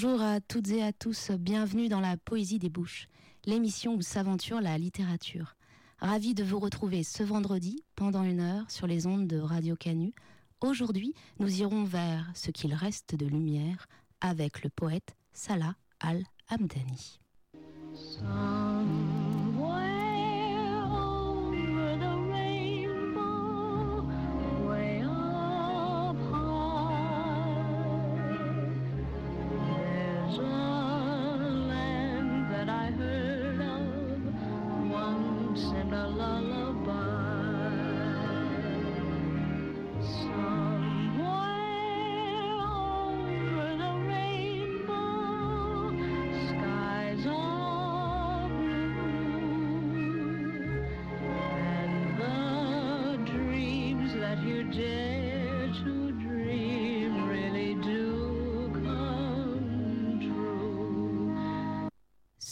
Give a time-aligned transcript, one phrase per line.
[0.00, 3.08] Bonjour à toutes et à tous, bienvenue dans la Poésie des Bouches,
[3.46, 5.56] l'émission où s'aventure la littérature.
[5.98, 10.14] Ravi de vous retrouver ce vendredi pendant une heure sur les ondes de Radio Canu.
[10.60, 13.88] Aujourd'hui, nous irons vers ce qu'il reste de lumière
[14.20, 17.18] avec le poète Salah Al-Hamdani.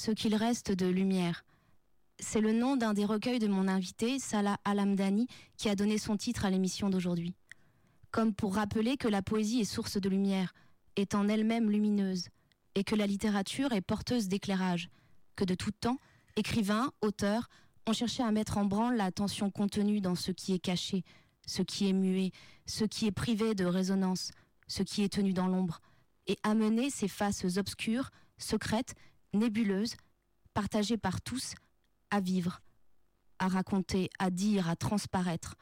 [0.06, 1.44] Ce qu'il reste de lumière.
[2.18, 6.16] C'est le nom d'un des recueils de mon invité, Salah Alamdani, qui a donné son
[6.16, 7.34] titre à l'émission d'aujourd'hui.
[8.12, 10.54] Comme pour rappeler que la poésie est source de lumière,
[10.96, 12.28] est en elle-même lumineuse,
[12.74, 14.88] et que la littérature est porteuse d'éclairage,
[15.34, 15.98] que de tout temps,
[16.36, 17.48] écrivains, auteurs,
[17.86, 21.04] ont cherché à mettre en branle la tension contenue dans ce qui est caché,
[21.46, 22.32] ce qui est muet,
[22.66, 24.32] ce qui est privé de résonance,
[24.68, 25.80] ce qui est tenu dans l'ombre,
[26.26, 28.94] et amener ces faces obscures, secrètes,
[29.32, 29.96] nébuleuses,
[30.54, 31.54] partagées par tous,
[32.10, 32.60] à vivre,
[33.38, 35.54] à raconter, à dire, à transparaître,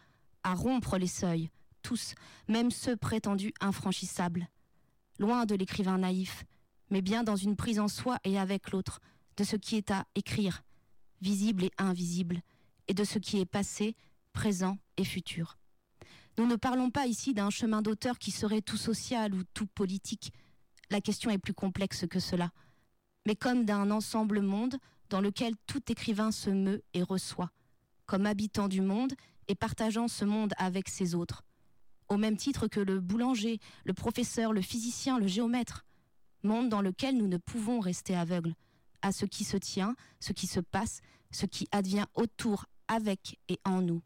[0.43, 1.51] à rompre les seuils,
[1.83, 2.15] tous,
[2.49, 4.49] même ceux prétendus infranchissables.
[5.19, 6.45] Loin de l'écrivain naïf,
[6.91, 9.01] mais bien dans une prise en soi et avec l'autre,
[9.37, 10.63] de ce qui est à écrire,
[11.21, 12.41] visible et invisible,
[12.89, 13.97] et de ce qui est passé,
[14.33, 15.59] présent et futur.
[16.39, 20.33] Nous ne parlons pas ici d'un chemin d'auteur qui serait tout social ou tout politique.
[20.91, 22.51] La question est plus complexe que cela
[23.27, 24.77] mais comme d'un ensemble monde
[25.11, 27.51] dans lequel tout écrivain se meut et reçoit,
[28.07, 29.15] comme habitant du monde
[29.49, 31.43] et partageant ce monde avec ses autres,
[32.09, 35.85] au même titre que le boulanger, le professeur, le physicien, le géomètre,
[36.43, 38.55] monde dans lequel nous ne pouvons rester aveugles
[39.03, 43.59] à ce qui se tient, ce qui se passe, ce qui advient autour, avec et
[43.65, 44.03] en nous.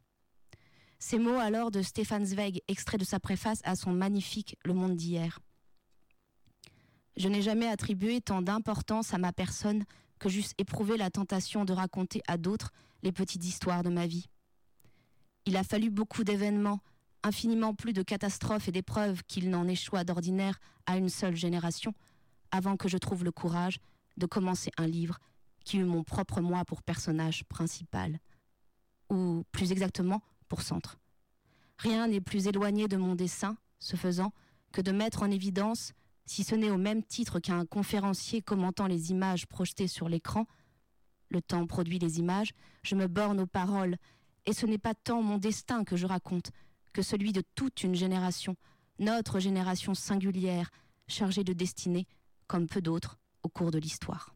[1.00, 4.96] Ces mots alors de Stéphane Zweig, extrait de sa préface à son magnifique Le Monde
[4.96, 5.38] d'hier.
[7.16, 9.84] Je n'ai jamais attribué tant d'importance à ma personne
[10.18, 12.72] que j'eusse éprouvé la tentation de raconter à d'autres
[13.04, 14.26] les petites histoires de ma vie.
[15.46, 16.80] Il a fallu beaucoup d'événements,
[17.22, 21.94] infiniment plus de catastrophes et d'épreuves qu'il n'en échoua d'ordinaire à une seule génération,
[22.50, 23.78] avant que je trouve le courage
[24.16, 25.18] de commencer un livre
[25.64, 28.18] qui eut mon propre moi pour personnage principal,
[29.10, 30.98] ou plus exactement pour centre.
[31.78, 34.32] Rien n'est plus éloigné de mon dessin, ce faisant,
[34.72, 35.92] que de mettre en évidence
[36.26, 40.46] si ce n'est au même titre qu'un conférencier commentant les images projetées sur l'écran.
[41.30, 43.96] Le temps produit les images, je me borne aux paroles,
[44.44, 46.50] et ce n'est pas tant mon destin que je raconte,
[46.92, 48.56] que celui de toute une génération,
[48.98, 50.70] notre génération singulière,
[51.06, 52.06] chargée de destinée,
[52.46, 54.34] comme peu d'autres, au cours de l'histoire.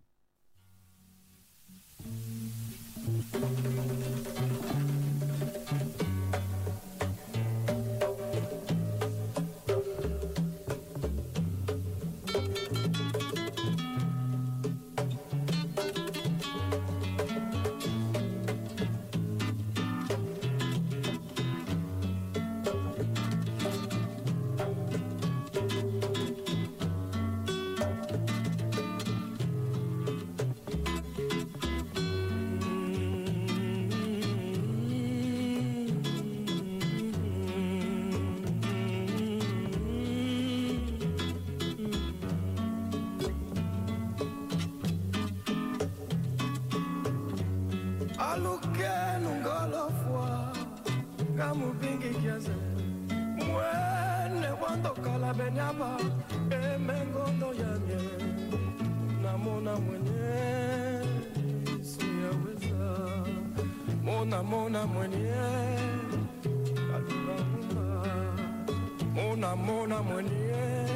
[70.02, 70.86] Mona mwenye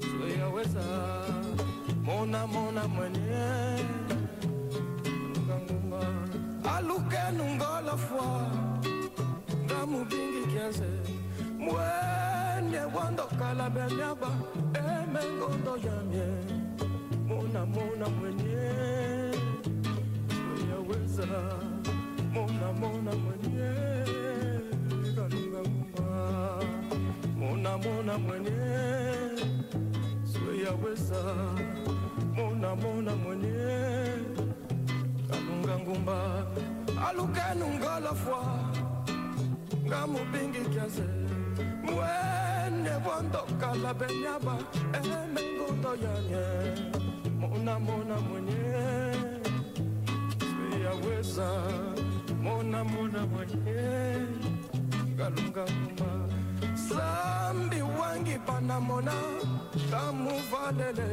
[0.00, 0.82] siyaweza
[2.04, 3.46] mona mona mwenye
[5.46, 6.00] nganguma
[6.76, 8.50] aluke nungola fwa
[9.64, 10.90] ngamubingi kiaze
[11.58, 14.30] mwenye wandokala benyaba
[14.74, 16.28] emengondo yamye
[17.28, 18.66] mona mona mwenye
[20.70, 21.26] yaweza
[22.34, 23.35] mona mona mwenye
[27.86, 28.50] mona mona mwenye
[30.64, 31.22] yaweza
[32.36, 33.52] mona mona mwenye
[35.30, 36.46] kalungangumba
[37.08, 38.42] alukenungolofwa
[39.86, 41.04] ngamubingi kiaze
[41.82, 44.56] mwene wandokala benyaba
[44.98, 46.46] emengondo yanye.
[47.40, 48.74] Mona mona mwenye
[50.40, 51.48] siyaweza
[52.42, 53.82] mona mona mwenye
[55.18, 56.35] kalungangumba
[56.88, 59.12] sambi wangi panamona
[59.90, 61.10] kamuvalele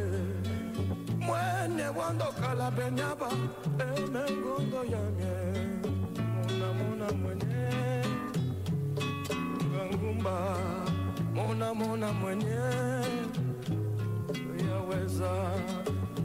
[1.25, 3.29] mwene wandokala benyaba
[3.97, 5.35] emengondo yanye
[6.33, 7.69] mona mona mwenye.
[9.69, 10.35] Ngangumba
[11.35, 12.59] mona mona mwenye.
[14.69, 15.31] Yaweza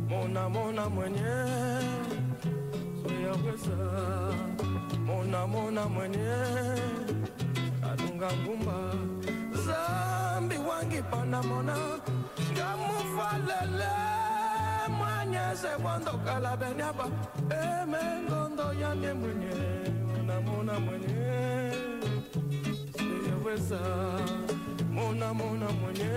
[0.08, 1.36] mona mona mwenye.
[3.24, 3.78] Yaweza
[5.06, 6.36] mona mona mwenye
[8.18, 8.76] alunga ngumba.
[9.64, 11.76] Zambi wangi pana mona.
[12.52, 13.92] Ngamufalele
[14.98, 17.04] mwanyeze wandokala benyaba
[17.50, 19.54] emengondo yanye mwenye
[20.06, 21.72] mona mona mwenye.
[22.96, 23.80] Siyeweza
[24.90, 26.10] mona mona mwenye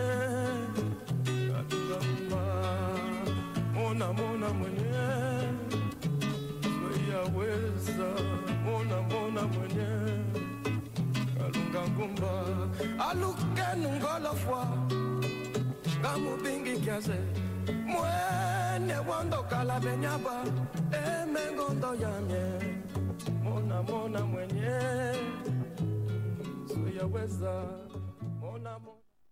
[17.02, 17.20] ngamubingi kiaze
[17.86, 20.44] mwene wandokala benyaba
[20.92, 22.44] emengondo yanye
[23.44, 24.72] mona mona mwenye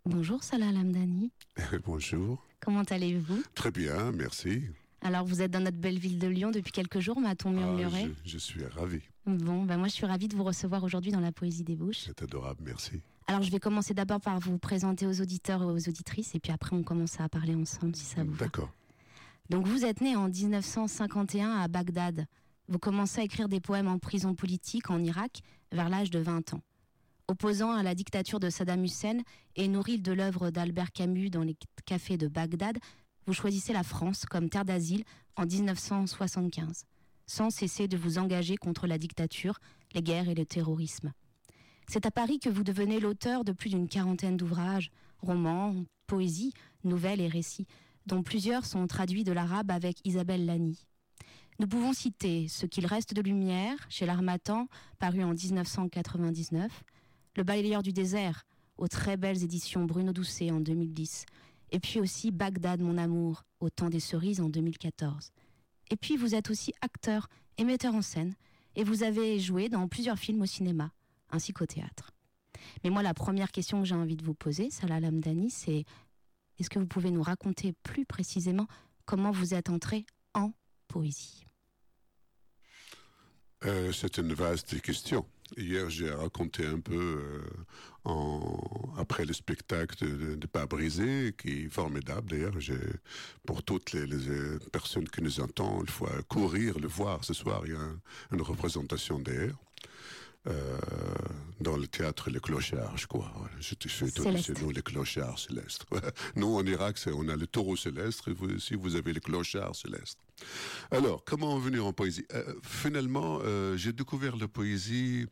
[0.06, 1.32] Bonjour Salah Lamdani.
[1.86, 2.44] Bonjour.
[2.60, 3.44] Comment allez-vous?
[3.54, 4.64] Très bien, merci.
[5.02, 8.08] Alors vous êtes dans notre belle ville de Lyon depuis quelques jours, m'a-t-on murmuré?
[8.10, 9.02] ah, je, je, suis ravi.
[9.26, 12.06] Bon, ben moi je suis ravie de vous recevoir aujourd'hui dans la Poésie des Bouches.
[12.06, 13.02] C'est adorable, merci.
[13.30, 16.52] Alors je vais commencer d'abord par vous présenter aux auditeurs et aux auditrices et puis
[16.52, 18.46] après on commence à parler ensemble si ça vous va.
[18.46, 18.72] D'accord.
[19.52, 22.26] Donc vous êtes né en 1951 à Bagdad.
[22.70, 25.42] Vous commencez à écrire des poèmes en prison politique en Irak
[25.72, 26.62] vers l'âge de 20 ans.
[27.28, 29.20] Opposant à la dictature de Saddam Hussein
[29.56, 31.56] et nourri de l'œuvre d'Albert Camus dans les
[31.86, 32.80] cafés de Bagdad,
[33.28, 35.04] vous choisissez la France comme terre d'asile
[35.36, 36.86] en 1975,
[37.28, 39.60] sans cesser de vous engager contre la dictature,
[39.94, 41.14] les guerres et le terrorisme.
[41.92, 44.92] C'est à Paris que vous devenez l'auteur de plus d'une quarantaine d'ouvrages,
[45.24, 45.74] romans,
[46.06, 46.54] poésies,
[46.84, 47.66] nouvelles et récits,
[48.06, 50.86] dont plusieurs sont traduits de l'arabe avec Isabelle Lani.
[51.58, 54.68] Nous pouvons citer Ce qu'il reste de lumière chez l'Armatan,
[55.00, 56.84] paru en 1999,
[57.36, 58.46] Le balayeur du désert,
[58.78, 61.26] aux très belles éditions Bruno Doucet en 2010,
[61.72, 65.32] et puis aussi Bagdad, mon amour, au temps des cerises en 2014.
[65.90, 68.36] Et puis vous êtes aussi acteur et metteur en scène,
[68.76, 70.92] et vous avez joué dans plusieurs films au cinéma,
[71.32, 72.12] ainsi qu'au théâtre.
[72.84, 75.86] Mais moi, la première question que j'ai envie de vous poser, Salah Lamdani, c'est
[76.60, 78.68] est-ce que vous pouvez nous raconter plus précisément
[79.06, 80.52] comment vous êtes entré en
[80.88, 81.46] poésie?
[83.66, 85.26] Euh, C'est une vaste question.
[85.58, 87.42] Hier, j'ai raconté un peu
[88.06, 88.12] euh,
[88.98, 92.54] après le spectacle de, Pas brisé, qui est formidable d'ailleurs.
[93.46, 97.64] Pour toutes les, les, personnes qui nous entendent, il faut courir le voir ce soir.
[97.66, 98.00] Il y a un,
[98.32, 99.58] une représentation d'ailleurs.
[100.48, 100.80] Euh,
[101.60, 103.34] dans le théâtre Les Clochards, je crois.
[103.60, 105.86] C'est nous les Clochards célestes.
[106.36, 109.76] nous, en Irak, on a le taureau céleste, et vous aussi, vous avez les Clochards
[109.76, 110.20] célestes.
[110.92, 112.26] Alors, comment venir en poésie?
[112.34, 115.26] Euh, Finalement, euh, j'ai découvert la poésie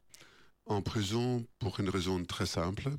[0.66, 2.90] en prison pour une raison très simple.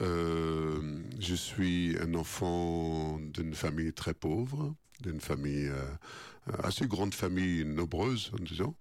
[0.00, 5.70] Euh, je suis un enfant d'une famille très pauvre, d'une famille
[6.64, 8.74] assez grande famille nombreuse, en disant.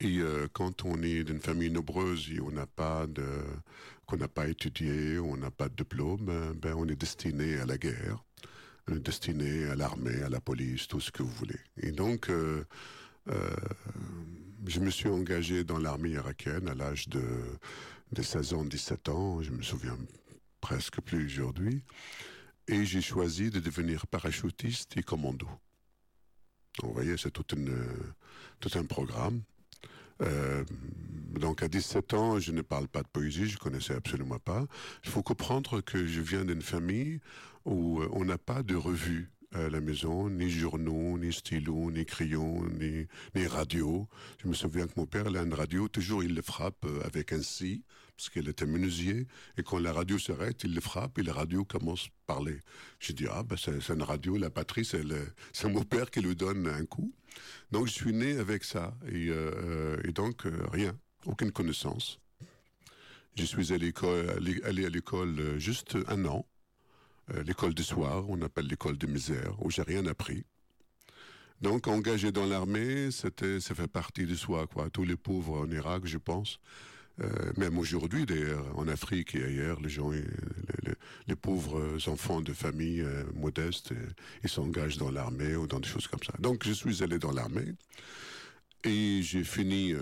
[0.00, 2.50] Et euh, quand on est d'une famille nombreuse et qu'on
[4.16, 8.24] n'a pas étudié, on n'a pas de diplôme, ben on est destiné à la guerre,
[8.88, 11.60] on est destiné à l'armée, à la police, tout ce que vous voulez.
[11.76, 12.30] Et donc
[13.28, 13.54] Euh,
[14.66, 17.22] je me suis engagé dans l'armée irakienne à l'âge de,
[18.12, 19.96] de 16 ans, 17 ans, je me souviens
[20.60, 21.82] presque plus aujourd'hui,
[22.66, 25.48] et j'ai choisi de devenir parachutiste et commando.
[26.82, 27.44] vous voyez, c'est tout
[28.74, 29.42] un programme.
[30.22, 30.64] Euh,
[31.38, 34.66] donc à 17 ans, je ne parle pas de poésie, je connaissais absolument pas.
[35.04, 37.20] Il faut comprendre que je viens d'une famille
[37.64, 42.04] où euh, on n'a pas de revue à la maison, ni journaux, ni stylos, ni
[42.04, 44.08] crayons, ni, radio.
[44.42, 47.32] Je me souviens que mon père, a une radio, toujours il le frappe euh, avec
[47.32, 47.82] un si,
[48.20, 51.64] parce qu'il était menuisier, et quand la radio s'arrête, il le frappe et la radio
[51.64, 52.58] commence à parler.
[52.98, 56.66] J'ai dit, ah ben c'est une radio, la patrie, c'est mon père qui lui donne
[56.66, 57.14] un coup.
[57.70, 62.20] Donc je suis né avec ça, et, euh, et donc euh, rien, aucune connaissance.
[63.36, 63.90] Je suis allé
[64.84, 66.44] à l'école juste un an.
[67.32, 70.44] Euh, l'école du soir, on appelle l'école de misère, où j'ai rien appris.
[71.62, 74.88] Donc, engagé dans l'armée, c'était, ça fait partie de soi, quoi.
[74.90, 76.58] Tous les pauvres en Irak, je pense.
[77.22, 83.02] Euh, même aujourd'hui, d'ailleurs, en Afrique et ailleurs, les gens, les, pauvres enfants de familles
[83.02, 83.92] euh, modestes,
[84.42, 86.32] ils s'engagent dans l'armée ou dans des choses comme ça.
[86.38, 87.74] Donc, je suis allé dans l'armée.
[88.84, 89.94] Et j'ai fini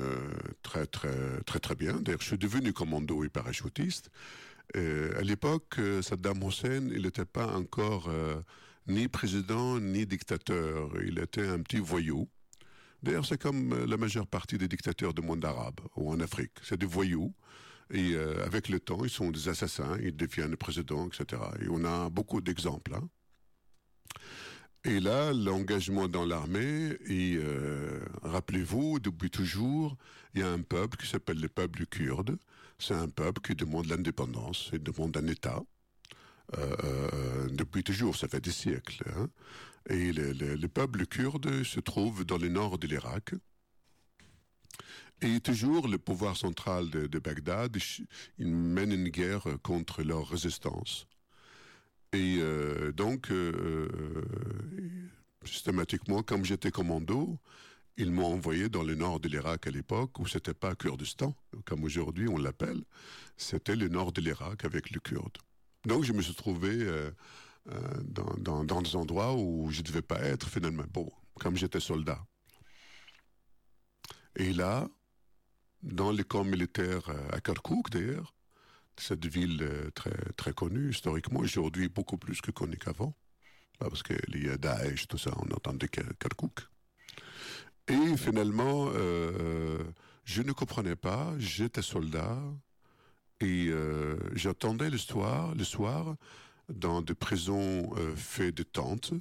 [0.63, 1.95] très, très, très, très bien.
[1.95, 4.09] D'ailleurs, je suis devenu commando et parachutiste.
[4.77, 8.41] Euh, à l'époque, euh, Saddam Hussein, il n'était pas encore euh,
[8.87, 10.91] ni président ni dictateur.
[11.07, 12.29] Il était un petit voyou.
[13.03, 16.53] D'ailleurs, c'est comme la majeure partie des dictateurs du monde arabe ou en Afrique.
[16.63, 17.33] C'est des voyous.
[17.91, 21.41] Et avec le temps, ils sont des assassins, ils deviennent présidents, etc.
[21.63, 22.95] Et on a beaucoup d'exemples.
[22.95, 23.09] Hein.
[24.85, 27.39] Et là, l'engagement dans l'armée, et
[28.23, 29.97] rappelez-vous, depuis toujours,
[30.35, 32.37] il y a un peuple qui s'appelle le peuple kurde,
[32.79, 35.61] c'est un peuple qui demande l'indépendance et demande un État.
[36.57, 39.05] Euh, euh, depuis toujours, ça fait des siècles.
[39.17, 39.29] Hein.
[39.89, 43.35] Et le, peuple kurde se trouve dans le nord de l'Irak.
[45.21, 47.77] Et toujours, le pouvoir central de, Bagdad,
[48.39, 51.07] il mène une guerre contre leur résistance.
[52.13, 53.31] Et euh, donc,
[55.45, 57.39] systématiquement, comme j'étais commando,
[57.99, 61.83] ils m'ont envoyé dans le nord de l'Irak à l'époque, où c'était pas Kurdistan, comme
[61.83, 62.83] aujourd'hui on l'appelle,
[63.37, 65.37] c'était le nord de l'Irak avec le Kurde.
[65.85, 67.11] Donc je me suis trouvé euh,
[67.71, 72.25] euh, dans, des endroits où je ne devais pas être finalement, bon, comme j'étais soldat.
[74.37, 74.89] Et là,
[75.83, 78.35] dans les camps militaires euh, à Kirkuk d'ailleurs,
[78.97, 83.15] cette ville très, très connue historiquement, aujourd'hui beaucoup plus que connue qu'avant,
[83.79, 86.69] parce qu'il y a Daesh, tout ça, on entendait Kirkuk.
[87.89, 89.79] Et finalement, euh,
[90.25, 92.39] je ne comprenais pas, j'étais soldat
[93.41, 96.17] et euh, j'attendais le soir, le soir
[96.69, 99.13] dans des prisons euh, faites de tentes.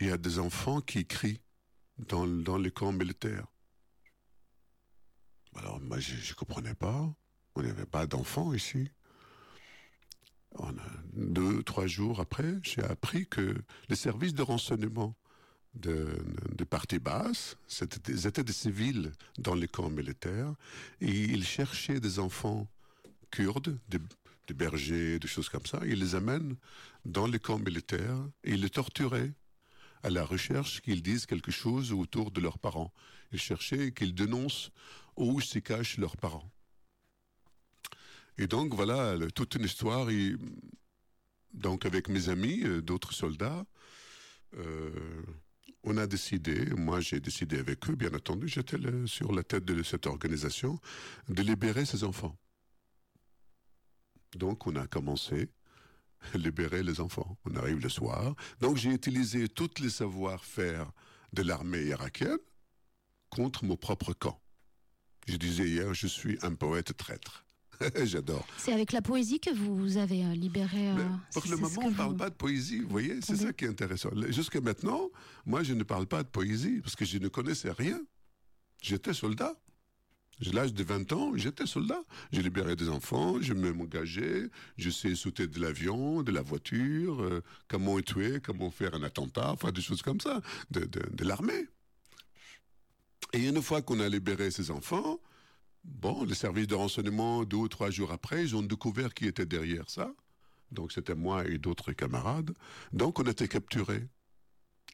[0.00, 1.40] Il y a des enfants qui crient
[1.98, 3.46] dans, dans les camps militaires.
[5.56, 7.14] Alors moi, je ne comprenais pas.
[7.54, 8.90] On n'avait pas d'enfants ici.
[11.14, 13.54] deux, trois jours après, j'ai appris que
[13.88, 15.14] les services de renseignement
[15.74, 16.18] de,
[16.54, 20.54] de partie basse, c'était des civils dans les camps militaires,
[21.00, 22.66] et ils cherchaient des enfants
[23.30, 23.98] kurdes, des,
[24.54, 26.56] bergers, des choses comme ça, ils les amènent
[27.04, 29.32] dans les camps militaires et ils les torturaient
[30.02, 32.92] à la recherche qu'ils disent quelque chose autour de leurs parents.
[33.32, 34.70] Ils cherchaient qu'ils dénoncent
[35.16, 36.50] où se cachent leurs parents.
[38.38, 40.08] Et donc voilà, toute une histoire.
[41.54, 43.64] donc avec mes amis, euh, d'autres soldats,
[44.58, 45.22] euh,
[45.82, 48.76] on a décidé, moi j'ai décidé avec eux, bien entendu, j'étais
[49.06, 50.78] sur la tête de cette organisation,
[51.28, 52.36] de libérer ces enfants.
[54.36, 55.50] Donc on a commencé
[56.32, 57.36] à libérer les enfants.
[57.44, 58.34] On arrive le soir.
[58.60, 60.90] Donc j'ai utilisé tous les savoir-faire
[61.32, 62.38] de l'armée irakienne
[63.30, 64.40] contre mon propre camp.
[65.26, 67.46] Je disais hier, je suis un poète traître.
[68.04, 68.46] J'adore.
[68.56, 70.90] C'est avec la poésie que vous avez euh, libéré.
[70.90, 70.94] Euh,
[71.32, 73.68] pour le moment, on ne parle pas de poésie, vous voyez, c'est ça qui est
[73.68, 74.10] intéressant.
[74.28, 75.10] Jusqu'à maintenant,
[75.44, 78.00] moi, je ne parle pas de poésie parce que je ne connaissais rien.
[78.80, 79.54] J'étais soldat.
[80.40, 82.02] J'ai l'âge de 20 ans, j'étais soldat.
[82.30, 87.42] J'ai libéré des enfants, je m'engageais, je sais sauter de l'avion, de la voiture, euh,
[87.68, 91.66] comment tuer, comment faire un attentat, enfin des choses comme ça, de, de l'armée.
[93.32, 95.18] Et une fois qu'on a libéré ces enfants,
[95.86, 99.46] Bon, les services de renseignement, deux ou trois jours après, ils ont découvert qui était
[99.46, 100.12] derrière ça.
[100.72, 102.52] Donc c'était moi et d'autres camarades.
[102.92, 104.08] Donc on était capturés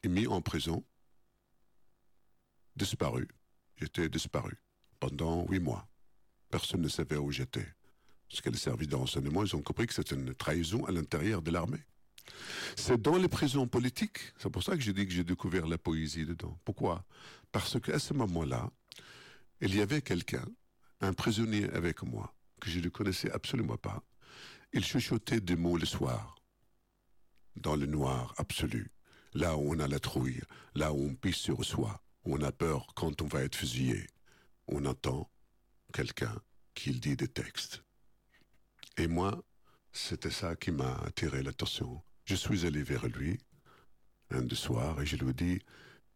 [0.03, 0.85] et mis en prison,
[2.75, 3.27] disparus.
[3.77, 4.55] J'étais disparu
[5.09, 5.85] pendant huit mois.
[6.49, 7.67] Personne ne savait où j'étais.
[8.29, 11.41] Parce que les services de renseignement, ils ont compris que c'était une trahison à l'intérieur
[11.41, 11.83] de l'armée.
[12.77, 15.77] C'est dans les prisons politiques, c'est pour ça que j'ai dit que j'ai découvert la
[15.77, 16.57] poésie dedans.
[16.63, 17.03] Pourquoi?
[17.51, 18.71] Parce qu'à ce moment-là,
[19.59, 20.45] il y avait quelqu'un,
[21.01, 24.01] un prisonnier avec moi, que je ne connaissais absolument pas.
[24.71, 26.35] Il chuchotait des mots le soir,
[27.57, 28.89] dans le noir absolu,
[29.33, 30.41] là où on a la trouille,
[30.75, 34.07] là où on pisse sur soi, où on a peur quand on va être fusillé.
[34.67, 35.29] On entend
[35.93, 36.35] quelqu'un
[36.73, 37.83] qui dit des textes.
[38.97, 39.43] Et moi,
[39.91, 42.03] c'était ça qui m'a attiré l'attention.
[42.25, 43.39] Je suis allé vers lui
[44.29, 45.59] un de soir et je lui dit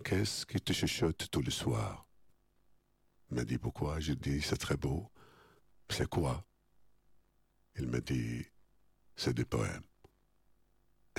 [0.04, 2.08] Qu'est-ce qui te chuchote tous les soirs?
[3.30, 4.00] Il m'a dit Pourquoi?
[4.00, 5.12] J'ai dit C'est très beau.
[5.90, 6.46] C'est quoi?
[7.78, 8.46] Il m'a dit
[9.16, 9.84] C'est des poèmes.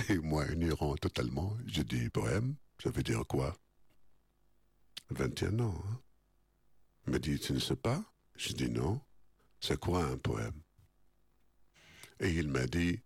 [0.08, 3.56] Et moi, ignorant totalement, j'ai dit Poème Ça veut dire quoi
[5.11, 5.82] 21 ans.
[5.87, 6.00] Hein?
[7.08, 8.04] Il m'a dit Tu ne sais pas?
[8.36, 9.00] J'ai dit Non.
[9.60, 10.60] C'est quoi un poème
[12.20, 13.00] Et il m'a dit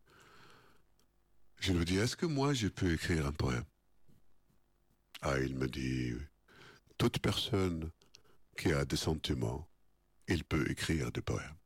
[1.60, 3.62] je lui dis, est-ce que moi je peux écrire un poème?
[5.20, 6.12] Ah, il me dit,
[6.98, 7.92] toute personne
[8.58, 9.68] qui a des sentiments,
[10.26, 11.61] il peut écrire des poèmes.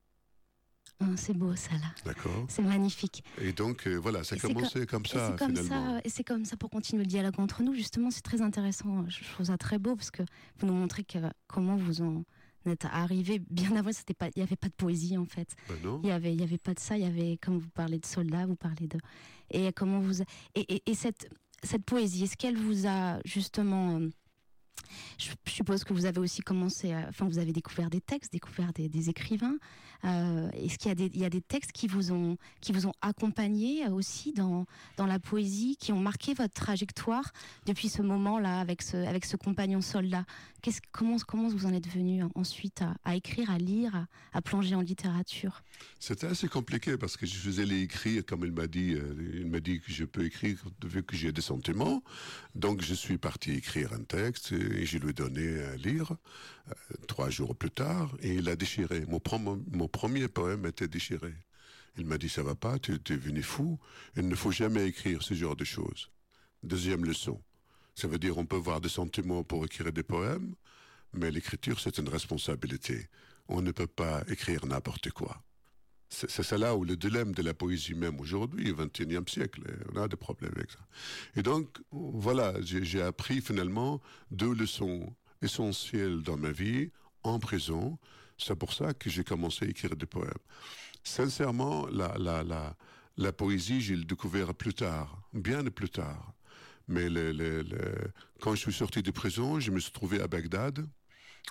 [1.01, 1.93] Oh, c'est beau ça là.
[2.05, 2.47] D'accord.
[2.49, 3.23] C'est magnifique.
[3.39, 5.99] Et donc euh, voilà, ça a commencé comme, ça et comme finalement.
[5.99, 7.75] Ça, et c'est comme ça pour continuer le dialogue entre nous.
[7.75, 9.05] Justement, c'est très intéressant.
[9.09, 10.23] Je trouve ça très beau parce que
[10.59, 12.25] vous nous montrez que, comment vous en
[12.65, 13.93] êtes arrivé bien avant.
[13.93, 15.55] C'était pas, il n'y avait pas de poésie en fait.
[15.69, 16.01] Ben non.
[16.03, 16.97] Il y avait, il y avait pas de ça.
[16.97, 18.99] Il y avait, comme vous parlez de soldats, vous parlez de
[19.51, 21.29] et comment vous et, et, et cette
[21.63, 24.09] cette poésie, est-ce qu'elle vous a justement euh,
[25.19, 28.73] je suppose que vous avez aussi commencé, à, enfin vous avez découvert des textes, découvert
[28.73, 29.57] des, des écrivains.
[30.07, 34.33] Euh, Est-ce qu'il y a des, textes qui vous ont, qui vous ont accompagné aussi
[34.33, 37.33] dans, dans la poésie, qui ont marqué votre trajectoire
[37.67, 40.25] depuis ce moment-là avec ce, avec ce compagnon soldat?
[40.91, 45.63] Comment, comment vous en êtes venu ensuite à, écrire, à lire, à, plonger en littérature?
[46.01, 48.95] C'était assez compliqué parce que je faisais les écrire comme il m'a dit.
[48.95, 52.03] Euh, il m'a dit que je peux écrire vu que j'ai des sentiments.
[52.55, 56.17] Donc je suis parti écrire un texte et je lui ai donné à lire euh,
[57.07, 59.05] trois jours plus tard et il a déchiré.
[59.09, 61.35] Mon, premier poème était déchiré.
[61.97, 63.79] Il m'a dit ça va pas, tu es venu fou,
[64.17, 66.11] il ne faut jamais écrire ce genre de choses.
[66.63, 67.41] Deuxième leçon.
[67.95, 70.55] Ça veut dire on peut avoir des sentiments pour écrire des poèmes,
[71.15, 73.09] mais l'écriture c'est une responsabilité.
[73.49, 75.43] On ne peut pas écrire n'importe quoi.
[76.09, 79.63] C'est ça là où le dilemme de la poésie même aujourd'hui, au XXIe siècle,
[79.93, 80.79] on a des problèmes avec ça.
[81.35, 86.91] Et donc, voilà, j'ai appris finalement deux leçons essentielles dans ma vie,
[87.23, 87.99] en prison.
[88.39, 90.31] C'est pour ça que j'ai commencé à écrire des poèmes.
[91.03, 92.77] Sincèrement, la, la, la,
[93.17, 96.33] la poésie, j'ai découvert plus tard, bien plus tard.
[96.89, 100.29] Mais le, le, le, quand je suis sorti de prison, je me suis trouvé à
[100.29, 100.87] Bagdad,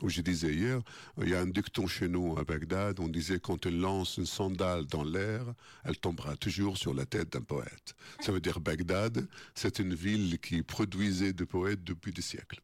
[0.05, 0.81] je disais hier,
[1.21, 4.25] il y a un dicton chez nous à Bagdad, on disait quand elle lance une
[4.25, 5.53] sandale dans l'air,
[5.83, 7.95] elle tombera toujours sur la tête d'un poète.
[8.19, 12.61] Ça veut dire Bagdad, c'est une ville qui produisait des poètes depuis des siècles.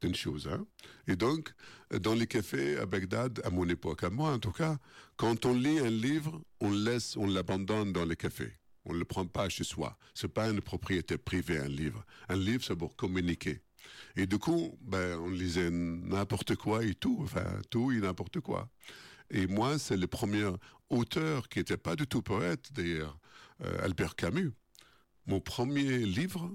[0.00, 0.66] C'est une chose, hein.
[1.06, 1.52] Et donc,
[1.90, 4.78] dans les cafés à Bagdad, à mon époque, à moi en tout cas,
[5.16, 8.52] quand on lit un livre, on laisse, on l'abandonne dans les cafés.
[8.86, 9.96] On ne le prend pas chez soi.
[10.12, 12.04] C'est pas une propriété privée, un livre.
[12.28, 13.62] Un livre, c'est pour communiquer.
[14.16, 18.68] Et du coup, ben, on lisait n'importe quoi et tout, enfin, tout et n'importe quoi.
[19.30, 20.50] Et moi, c'est le premier
[20.90, 23.18] auteur qui n'était pas du tout poète, d'ailleurs,
[23.64, 24.52] euh, Albert Camus.
[25.26, 26.50] Mon premier livre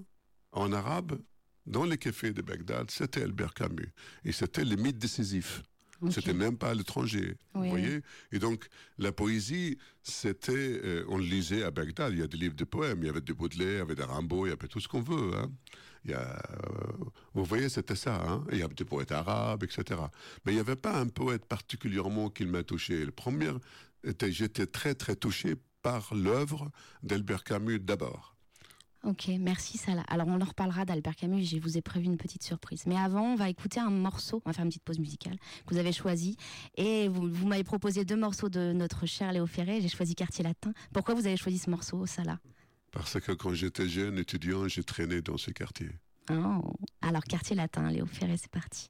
[0.52, 1.20] en arabe,
[1.65, 3.94] dans les cafés de Bagdad, c'était Albert Camus.
[4.24, 5.63] Et c'était le mythe décisif.
[6.01, 6.13] Okay.
[6.13, 7.63] C'était même pas à l'étranger, oui.
[7.63, 8.01] vous voyez.
[8.31, 12.13] Et donc la poésie, c'était, euh, on le lisait à Bagdad.
[12.13, 13.95] Il y a des livres de poèmes, il y avait de Baudelaire, il y avait
[13.95, 15.35] de Rimbaud, il y avait tout ce qu'on veut.
[15.35, 15.51] Hein.
[16.05, 18.23] Il y a, euh, vous voyez, c'était ça.
[18.25, 18.45] Hein.
[18.51, 19.99] Il y avait des poètes arabes, etc.
[20.45, 23.05] Mais il n'y avait pas un poète particulièrement qui m'a touché.
[23.05, 23.51] Le premier,
[24.03, 26.71] j'étais très très touché par l'œuvre
[27.03, 28.38] d'Albert Camus d'abord.
[29.05, 30.03] Ok, merci Salah.
[30.09, 32.83] Alors on en reparlera d'Albert Camus, je vous ai prévu une petite surprise.
[32.85, 35.73] Mais avant, on va écouter un morceau, on va faire une petite pause musicale que
[35.73, 36.35] vous avez choisi.
[36.75, 40.43] Et vous, vous m'avez proposé deux morceaux de notre cher Léo Ferré, j'ai choisi Quartier
[40.43, 40.73] Latin.
[40.93, 42.39] Pourquoi vous avez choisi ce morceau, Salah?
[42.91, 45.91] Parce que quand j'étais jeune étudiant, j'ai traîné dans ce quartier.
[46.29, 46.73] Oh.
[47.01, 48.89] Alors Quartier Latin, Léo Ferré, c'est parti.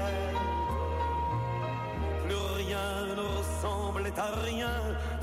[4.19, 4.69] Rien,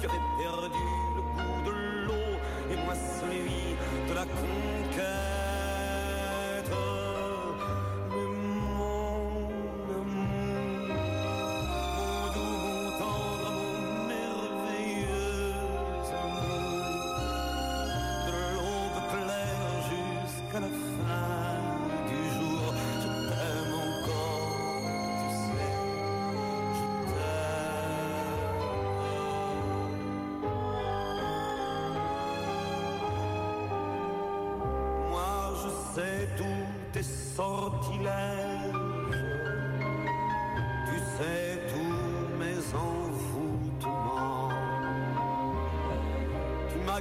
[0.01, 0.79] tu avais perdu
[1.17, 2.39] le goût de l'eau
[2.71, 3.77] et moi celui
[4.09, 5.48] de la conquête.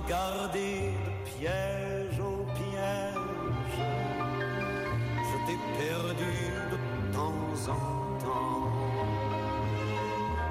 [0.06, 3.80] Gardé de piège en piège.
[5.30, 6.34] Je t'ai perdu
[6.72, 6.78] de
[7.14, 8.72] temps en temps.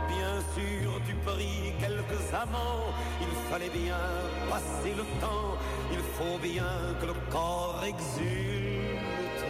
[0.08, 2.90] Bien sûr, tu pris quelques amants.
[3.20, 4.04] Il fallait bien
[4.50, 5.54] passer le temps.
[5.92, 9.44] Il faut bien que le corps exulte.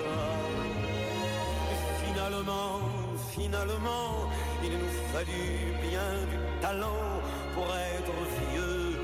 [1.72, 2.80] Et finalement,
[3.30, 4.30] finalement,
[4.62, 7.06] il nous fallut bien du talent
[7.54, 8.12] pour être
[8.52, 8.95] vieux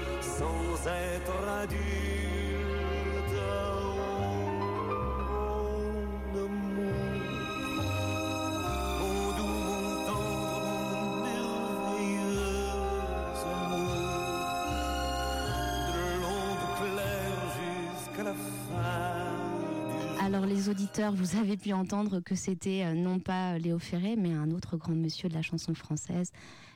[20.25, 24.33] Alors les auditeurs, vous avez pu entendre que c'était euh, non pas Léo Ferré, mais
[24.33, 26.33] un autre grand monsieur de la chanson française,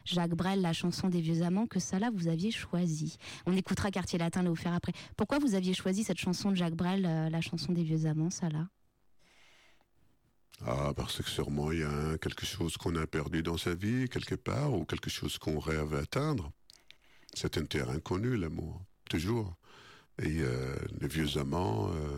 [0.07, 3.16] Jacques Brel, la chanson des vieux amants, que ça là vous aviez choisi.
[3.45, 4.92] On écoutera Quartier Latin, Léo Ferré après.
[5.16, 8.31] Pourquoi vous aviez choisi cette chanson de Jacques Brel, euh, la chanson des vieux amants,
[8.31, 8.69] ça là?
[10.64, 14.09] Ah, parce que sûrement il y a quelque chose qu'on a perdu dans sa vie,
[14.09, 16.51] quelque part, ou quelque chose qu'on rêve atteindre.
[17.35, 19.57] C'est un terrain connu, l'amour, toujours.
[20.23, 22.16] Et euh, les vieux amants, euh,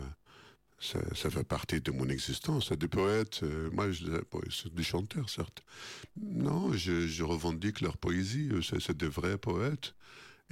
[0.79, 2.71] ça, ça fait partie de mon existence.
[2.71, 4.05] Des poètes, euh, moi, je,
[4.49, 5.61] c'est des chanteurs, certes.
[6.21, 8.49] Non, je, je revendique leur poésie.
[8.51, 9.93] euh, C'est des vrais poètes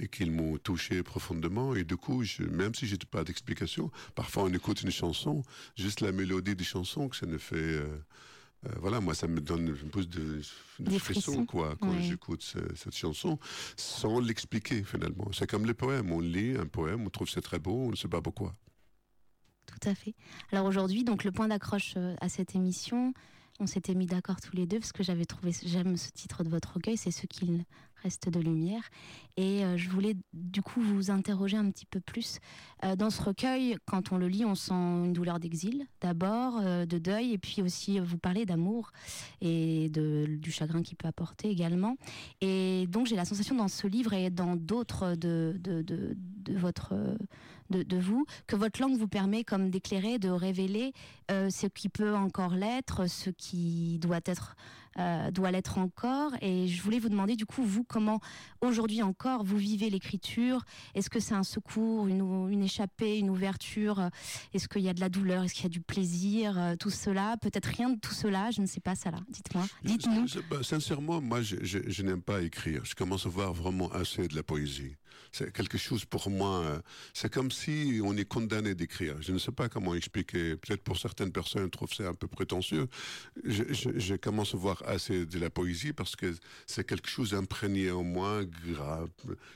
[0.00, 1.74] et qu'ils m'ont touché profondément.
[1.74, 5.42] Et du coup, je, même si j'ai pas d'explication, parfois on écoute une chanson,
[5.76, 7.56] juste la mélodie des chansons, que ça ne fait...
[7.56, 7.86] euh,
[8.66, 10.40] euh, voilà, moi, ça me donne un peu de,
[10.80, 12.02] de frissons, quoi, quand ouais.
[12.02, 13.38] j'écoute ce- cette chanson,
[13.76, 15.30] sans l'expliquer, finalement.
[15.32, 16.10] C'est comme les poèmes.
[16.10, 18.54] On lit un poème, on trouve c'est très beau, on ne sait pas pourquoi.
[19.68, 20.14] Tout à fait.
[20.50, 23.12] Alors aujourd'hui, donc le point d'accroche euh, à cette émission,
[23.60, 26.48] on s'était mis d'accord tous les deux parce que j'avais trouvé, j'aime ce titre de
[26.48, 27.64] votre recueil, c'est ce qu'il
[28.02, 28.88] reste de lumière.
[29.36, 32.38] Et euh, je voulais du coup vous interroger un petit peu plus.
[32.84, 36.98] Euh, dans ce recueil, quand on le lit, on sent une douleur d'exil d'abord, de
[36.98, 38.92] deuil, et puis aussi vous parlez d'amour
[39.42, 41.96] et de, du chagrin qu'il peut apporter également.
[42.40, 46.16] Et donc j'ai la sensation dans ce livre et dans d'autres de, de, de
[46.56, 46.94] votre
[47.70, 50.92] de, vous, que votre langue vous permet comme d'éclairer, de révéler
[51.30, 54.56] euh, ce qui peut encore l'être, ce qui doit être
[54.98, 56.32] euh, doit l'être encore.
[56.42, 58.20] Et je voulais vous demander du coup, vous, comment
[58.60, 60.64] aujourd'hui encore vous vivez l'écriture?
[60.94, 64.10] Est-ce que c'est un secours, une, échappée, une ouverture?
[64.54, 65.44] Est-ce qu'il y a de la douleur?
[65.44, 66.58] Est-ce qu'il y a du plaisir?
[66.58, 67.36] Euh, Tout cela?
[67.40, 69.18] Peut-être rien de tout cela, je ne sais pas ça là.
[69.28, 70.26] Dites-moi, dites-nous.
[70.50, 72.84] Bah, sincèrement, moi, je, je- je n'aime pas écrire.
[72.84, 74.96] Je commence à voir vraiment assez de la poésie.
[75.32, 76.60] C'est quelque chose pour moi.
[76.64, 76.80] euh,
[77.12, 79.16] C'est comme si on est condamné d'écrire.
[79.20, 80.56] Je ne sais pas comment expliquer.
[80.56, 82.86] Peut-être pour certaines personnes, trouvent ça un peu prétentieux.
[83.44, 86.34] Je, je- je commence à voir assez de la poésie parce que
[86.66, 89.08] c'est quelque chose imprégné en moi, grave.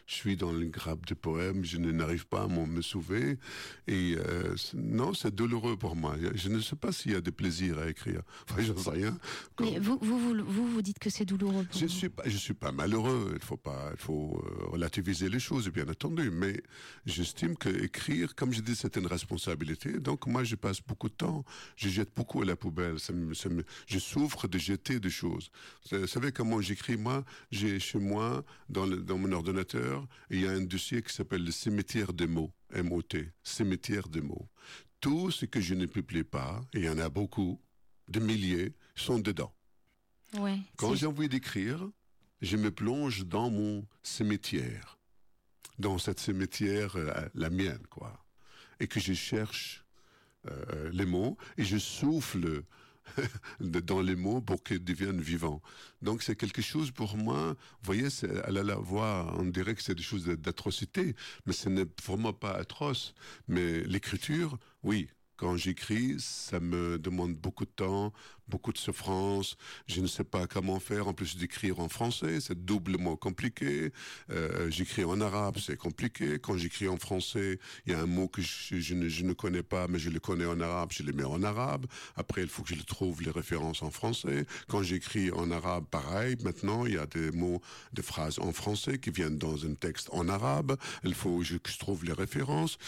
[0.06, 1.64] Je suis dans le grappe de poèmes.
[1.64, 3.38] Je n'arrive pas à m'en me sauver.
[3.86, 6.16] Et euh, c'est- non, c'est douloureux pour moi.
[6.34, 8.22] Je ne sais pas s'il y a des plaisirs à écrire.
[8.48, 9.18] Enfin, j'en sais rien.
[9.60, 11.90] Mais vous, vous, vous, vous, vous dites que c'est douloureux pour Je vous.
[11.92, 13.32] suis pas, je suis pas malheureux.
[13.34, 16.30] Il faut pas, il faut euh, relativiser les choses, bien entendu.
[16.30, 16.62] Mais
[17.06, 19.92] j'estime que écrire, comme je dis, c'est une responsabilité.
[19.98, 21.44] Donc moi, je passe beaucoup de temps.
[21.76, 22.98] Je jette beaucoup à la poubelle.
[23.00, 25.21] Ça me- ça me- je souffre de jeter des choses.
[25.28, 27.24] Vous savez comment j'écris moi?
[27.50, 31.44] J'ai chez moi, dans, le- dans mon ordinateur, il y a un dossier qui s'appelle
[31.44, 32.52] le cimetière des mots.
[32.74, 33.30] M-O-T.
[33.42, 34.48] Cimetière des mots.
[35.00, 37.60] Tout ce que je ne publie pas, et il y en a beaucoup,
[38.08, 39.52] des milliers, sont dedans.
[40.38, 41.88] Ouais, Quand j'ai envie d'écrire,
[42.40, 44.98] je me plonge dans mon cimetière,
[45.78, 48.24] dans cette cimetière, euh, la mienne, quoi.
[48.80, 49.84] Et que je cherche
[50.50, 52.62] euh, les mots et je souffle
[53.60, 55.62] dans les mots pour qu'ils deviennent vivants.
[56.00, 58.08] Donc c'est quelque chose pour moi, vous voyez,
[58.44, 61.14] elle la voix, on dirait que c'est des choses d'atrocité,
[61.46, 63.14] mais ce n'est vraiment pas atroce.
[63.48, 65.08] Mais l'écriture, oui,
[65.42, 68.12] quand j'écris, ça me demande beaucoup de temps,
[68.46, 69.56] beaucoup de souffrance.
[69.88, 71.08] Je ne sais pas comment faire.
[71.08, 73.90] En plus d'écrire en français, c'est doublement compliqué.
[74.30, 76.38] Euh, j'écris en arabe, c'est compliqué.
[76.38, 79.64] Quand j'écris en français, il y a un mot que je, ne, je, ne, connais
[79.64, 81.86] pas, mais je le connais en arabe, je le mets en arabe.
[82.14, 84.46] Après, il faut que je trouve les références en français.
[84.68, 86.36] Quand j'écris en arabe, pareil.
[86.44, 87.60] Maintenant, il y a des mots,
[87.92, 90.76] des phrases en français qui viennent dans un texte en arabe.
[91.02, 92.78] Il faut que je trouve les références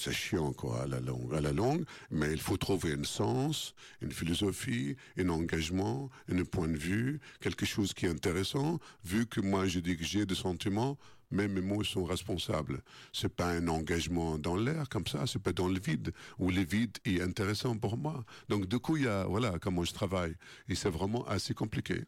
[0.00, 3.74] c'est chiant quoi à la longue, à la longue, mais il faut trouver un sens,
[4.00, 8.78] une philosophie, un engagement, un point de vue, quelque chose qui est intéressant.
[9.04, 10.98] Vu que moi je dis que j'ai des sentiments,
[11.30, 12.82] mais mes mots sont responsables.
[13.12, 16.64] C'est pas un engagement dans l'air comme ça, c'est pas dans le vide où le
[16.64, 18.24] vide est intéressant pour moi.
[18.48, 20.34] Donc du coup il y a voilà comment je travaille
[20.68, 22.04] et c'est vraiment assez compliqué.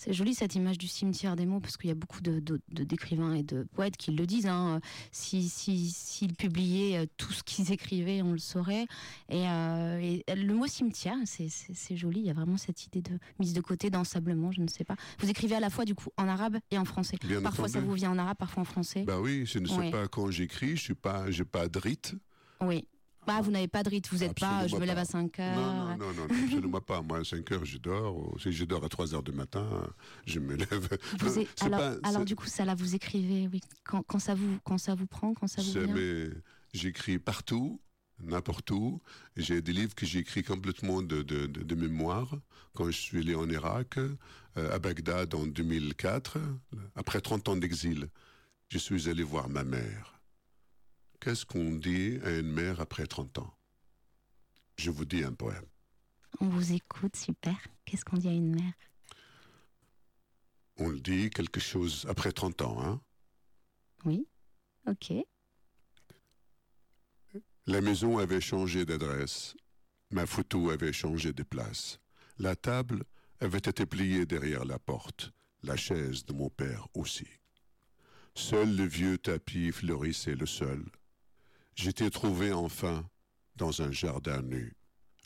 [0.00, 3.34] C'est joli cette image du cimetière des mots, parce qu'il y a beaucoup de, d'écrivains
[3.34, 4.46] et de poètes qui le disent.
[4.46, 4.80] Hein.
[5.12, 8.86] Si, s'ils publiaient euh, tout ce qu'ils écrivaient, on le saurait.
[9.28, 12.20] Et, euh, le mot cimetière, c'est, joli.
[12.20, 14.96] Il y a vraiment cette idée de mise de côté, d'ensablement, je ne sais pas.
[15.18, 17.18] Vous écrivez à la fois du coup en arabe et en français.
[17.42, 19.02] parfois ça vous vient en arabe, parfois en français.
[19.02, 22.14] Bah oui, je ne sais pas quand j'écris, je suis pas, j'ai pas de rite.
[22.62, 22.86] Oui.
[23.26, 25.56] Bah, vous n'avez pas de rythme, vous n'êtes pas, je me lève à 5 heures.
[25.56, 27.02] Non, non, non, non absolument pas.
[27.02, 28.34] Moi, à 5 heures, je dors.
[28.40, 29.66] Si je dors à 3 heures du matin,
[30.26, 30.88] je me lève.
[31.60, 34.94] alors, alors du coup, ça là, vous écrivez, oui, quand, quand, ça, vous, quand ça
[34.94, 36.30] vous prend, quand ça vous vient mais
[36.72, 37.80] J'écris partout,
[38.22, 39.00] n'importe où.
[39.36, 42.36] J'ai des livres que j'écris complètement de, de, de, mémoire.
[42.74, 46.38] Quand je suis allé en Irak, euh, à Bagdad en 2004,
[46.94, 48.08] après 30 ans d'exil,
[48.68, 50.19] je suis allé voir ma mère.
[51.20, 53.54] Qu'est-ce qu'on dit à une mère après 30 ans?
[54.78, 55.66] Je vous dis un poème.
[56.40, 57.58] On vous écoute, super.
[57.84, 58.72] Qu'est-ce qu'on dit à une mère?
[60.78, 63.02] On le dit quelque chose après 30 ans, hein?
[64.06, 64.26] Oui,
[64.88, 65.12] ok.
[67.66, 69.54] La maison avait changé d'adresse.
[70.10, 72.00] Ma photo avait changé de place.
[72.38, 73.04] La table
[73.40, 75.32] avait été pliée derrière la porte.
[75.62, 77.28] La chaise de mon père aussi.
[78.34, 80.90] Seul le vieux tapis fleurissait le sol.
[81.74, 83.08] J'étais trouvé enfin
[83.56, 84.74] dans un jardin nu,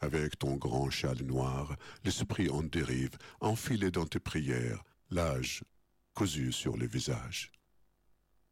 [0.01, 5.63] avec ton grand châle noir, l'esprit en dérive, enfilé dans tes prières, l'âge
[6.15, 7.53] cousu sur le visage.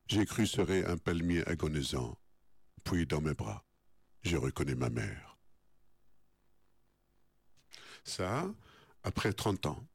[0.08, 2.18] J'ai cru serait un palmier agonisant,
[2.84, 3.64] puis dans mes bras,
[4.22, 5.38] j'ai reconnu ma mère.
[8.04, 8.52] Ça,
[9.04, 9.86] après 30 ans.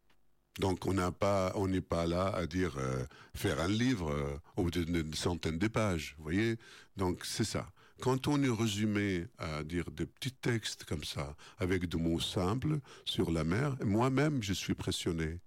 [0.59, 3.05] Donc on pas, n'est pas là à dire euh,
[3.35, 6.57] faire un livre au bout d'une centaine de pages, vous voyez?
[6.95, 7.69] Donc c'est ça.
[7.99, 12.79] Quand on est résumé à dire des petits textes comme ça, avec des mots simples
[13.05, 15.39] sur la mer, moi-même, je suis pressionné.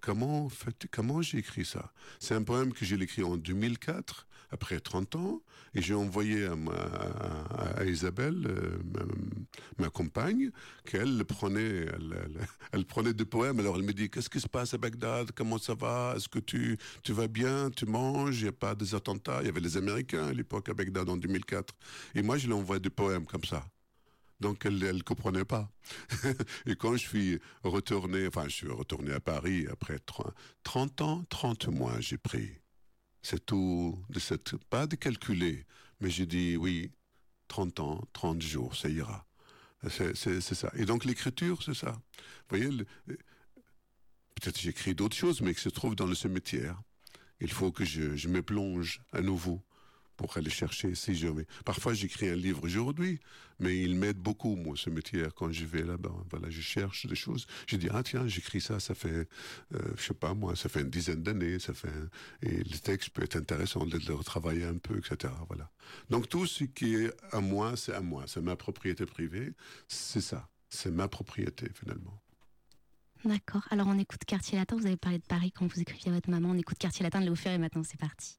[0.00, 0.48] Comment,
[0.90, 1.92] comment j'ai écrit ça?
[2.18, 5.42] C'est un poème que j'ai écrit en 2004, après 30 ans,
[5.74, 8.78] et j'ai envoyé à, Isabelle, euh,
[9.78, 10.50] ma, compagne,
[10.84, 11.86] qu'elle prenait,
[12.72, 13.58] elle, prenait des poèmes.
[13.58, 15.32] Alors elle me dit qu'est-ce qui se passe à Bagdad?
[15.32, 16.14] Comment ça va?
[16.16, 17.70] Est-ce que tu, tu vas bien?
[17.70, 18.40] Tu manges?
[18.40, 19.38] Il n'y a pas des attentats?
[19.40, 21.74] Il y avait les Américains à l'époque à Bagdad en 2004.
[22.14, 23.64] Et moi, je lui envoie des poèmes comme ça.
[24.40, 25.70] Donc elle ne comprenait pas.
[26.66, 29.98] et quand je suis retourné, enfin je suis retourné à Paris après
[30.64, 32.61] 30 ans, 30 mois j'ai pris.
[33.22, 35.64] C'est tout, de pas de calculer,
[36.00, 36.90] mais j'ai dit oui,
[37.48, 39.26] 30 ans, 30 jours, ça ira.
[39.88, 40.72] C'est ça.
[40.76, 41.92] Et donc l'écriture, c'est ça.
[41.92, 42.68] Vous voyez,
[43.06, 46.80] peut-être j'écris d'autres choses, mais qui se trouvent dans le cimetière.
[47.40, 49.62] Il faut que je, je me plonge à nouveau
[50.22, 51.46] pour aller chercher si jamais.
[51.64, 53.18] Parfois, j'écris un livre aujourd'hui,
[53.58, 56.14] mais il m'aide beaucoup, moi, ce métier, quand je vais là-bas.
[56.30, 57.46] Voilà, je cherche des choses.
[57.66, 59.28] Je dis, ah tiens, j'écris ça, ça fait,
[59.74, 61.88] euh, je sais pas moi, ça fait une dizaine d'années, ça fait,
[62.42, 65.32] et le texte peut être intéressant de le retravailler un peu, etc.
[65.48, 65.70] Voilà.
[66.08, 68.24] Donc, tout ce qui est à moi, c'est à moi.
[68.26, 69.52] C'est ma propriété privée.
[69.88, 70.48] C'est ça.
[70.68, 72.22] C'est ma propriété, finalement.
[73.24, 73.66] D'accord.
[73.70, 74.76] Alors, on écoute Quartier Latin.
[74.76, 76.50] Vous avez parlé de Paris quand vous écriviez à votre maman.
[76.50, 77.82] On écoute Quartier Latin de Léo et maintenant.
[77.84, 78.38] C'est parti.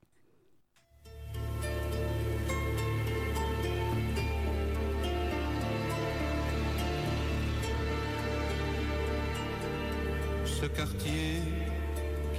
[10.63, 11.41] Ce quartier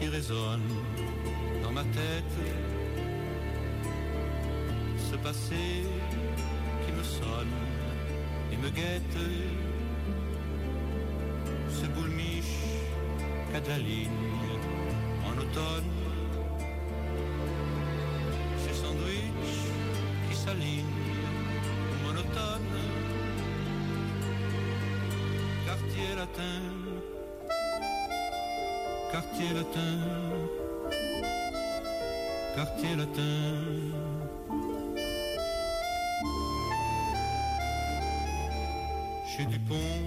[0.00, 0.70] qui résonne
[1.62, 2.36] dans ma tête,
[4.96, 5.84] ce passé
[6.86, 7.56] qui me sonne
[8.50, 9.18] et me guette,
[11.68, 12.62] ce boulmiche
[13.52, 14.18] cataline
[15.28, 15.92] en automne,
[18.62, 19.64] ces sandwichs
[20.30, 20.96] qui s'alignent
[22.06, 22.72] monotone
[25.66, 26.83] quartier latin,
[29.14, 29.94] quartier latin,
[32.56, 33.36] quartier latin.
[39.30, 40.00] Chez Dupont,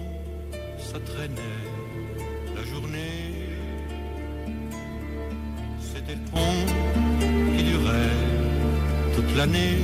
[0.78, 1.64] ça traînait
[2.54, 3.24] la journée.
[5.80, 6.60] C'était le pont
[7.56, 8.20] qui durait
[9.14, 9.78] toute l'année.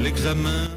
[0.00, 0.75] L'examen,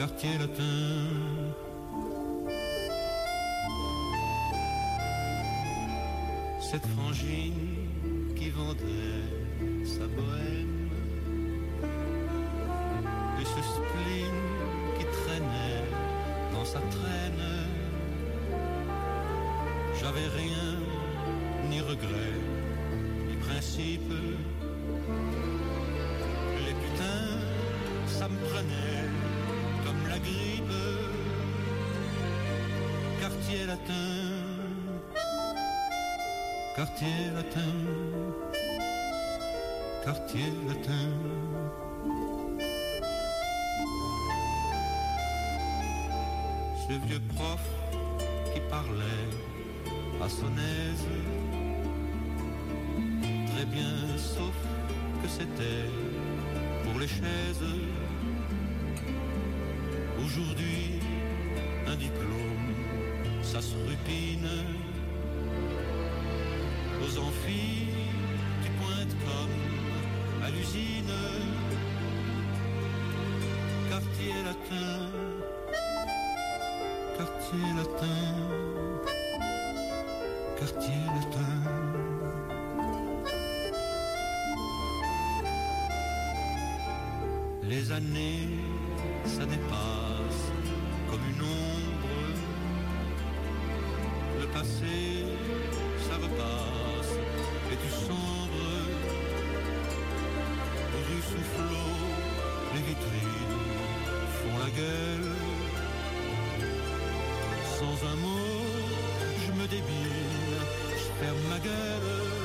[0.00, 0.96] quartier latin.
[6.58, 9.28] Cette frangine qui vendait
[9.84, 10.88] sa bohème
[13.40, 14.38] et ce spleen
[14.96, 15.84] qui traînait
[16.54, 17.46] dans sa traîne.
[20.00, 20.68] J'avais rien,
[21.68, 22.38] ni regret,
[23.28, 24.12] ni principe.
[26.64, 27.36] Les putains,
[28.06, 29.09] ça me prenait
[33.50, 34.70] Quartier latin
[36.76, 37.72] quartier latin,
[40.04, 41.08] quartier latin.
[46.78, 47.60] Ce vieux prof
[48.54, 49.28] qui parlait
[50.22, 51.08] à son aise,
[53.52, 54.54] très bien sauf
[55.22, 55.90] que c'était
[56.84, 57.68] pour les chaises.
[60.24, 61.00] Aujourd'hui,
[61.88, 62.49] un diplôme,
[63.52, 64.48] ça se rupine
[67.02, 67.88] aux amphis,
[68.62, 71.16] tu pointes comme à l'usine.
[73.88, 74.92] Quartier latin,
[77.18, 78.22] quartier latin,
[80.56, 81.56] quartier latin.
[87.64, 88.48] Les années,
[89.24, 90.42] ça dépasse
[91.10, 91.79] comme une ombre.
[94.52, 95.24] Passé,
[96.08, 97.12] ça repasse
[97.72, 98.70] et tu sombres.
[101.08, 101.94] Rue Soufflot,
[102.74, 103.60] les vitrines
[104.38, 105.36] font la gueule.
[107.78, 108.56] Sans un mot,
[109.46, 110.58] je me débile,
[110.96, 112.39] je ferme ma gueule.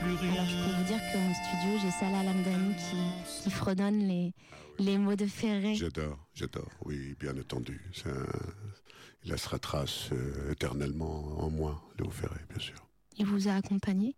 [0.00, 0.32] Plus rien.
[0.32, 4.32] Alors je peux vous dire qu'en studio, j'ai Salah Lamdani qui, qui fredonne les,
[4.78, 5.74] les mots de Ferré.
[5.76, 7.80] J'adore, j'adore, oui, bien entendu.
[8.06, 8.26] Un-
[9.24, 12.74] Il laissera trace euh, éternellement en moi, Léo Ferré, bien sûr.
[13.16, 14.16] Il vous a accompagné?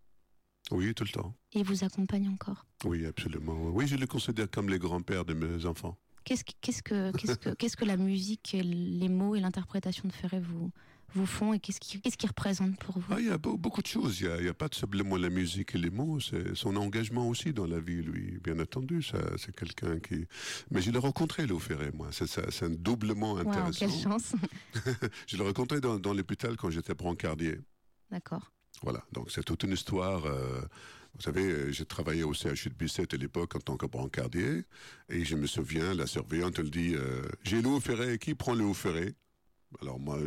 [0.71, 1.33] Oui, tout le temps.
[1.53, 2.65] et il vous accompagne encore?
[2.83, 3.53] Oui, absolument.
[3.71, 5.97] Oui, je le considère comme les grands-pères de mes enfants.
[6.25, 10.13] Qu'est-ce que, qu'est-ce que, qu'est-ce que, qu'est-ce que la musique, les mots et l'interprétation de
[10.13, 10.71] Ferré vous,
[11.13, 13.57] vous font et qu'est-ce qui, qu'est-ce qui représente pour vous Ah, il y a beau-
[13.57, 14.19] beaucoup de choses.
[14.21, 17.53] Il n'y a, a pas simplement la musique et les mots, c'est son engagement aussi
[17.53, 18.37] dans la vie, lui.
[18.43, 20.25] Bien entendu, c'est quelqu'un qui.
[20.69, 22.09] Mais je l'ai rencontré, Léo Ferré, moi.
[22.11, 23.79] C'est, un doublement intéressant.
[23.79, 24.33] quelle chance
[25.27, 27.57] je l'ai rencontré dans, dans l'hôpital quand j'étais brancardier.
[28.11, 28.51] D'accord.
[28.83, 30.25] Voilà, donc c'est toute une histoire.
[30.25, 30.61] euh,
[31.15, 34.65] vous savez, j'ai travaillé au CHU de Bicêtre à l'époque en tant que brancardier,
[35.09, 38.73] et je me souviens, la surveillante, elle dit euh, J'ai Léo Ferré, qui prend Léo
[38.75, 39.15] Ferré
[39.81, 40.19] Alors moi,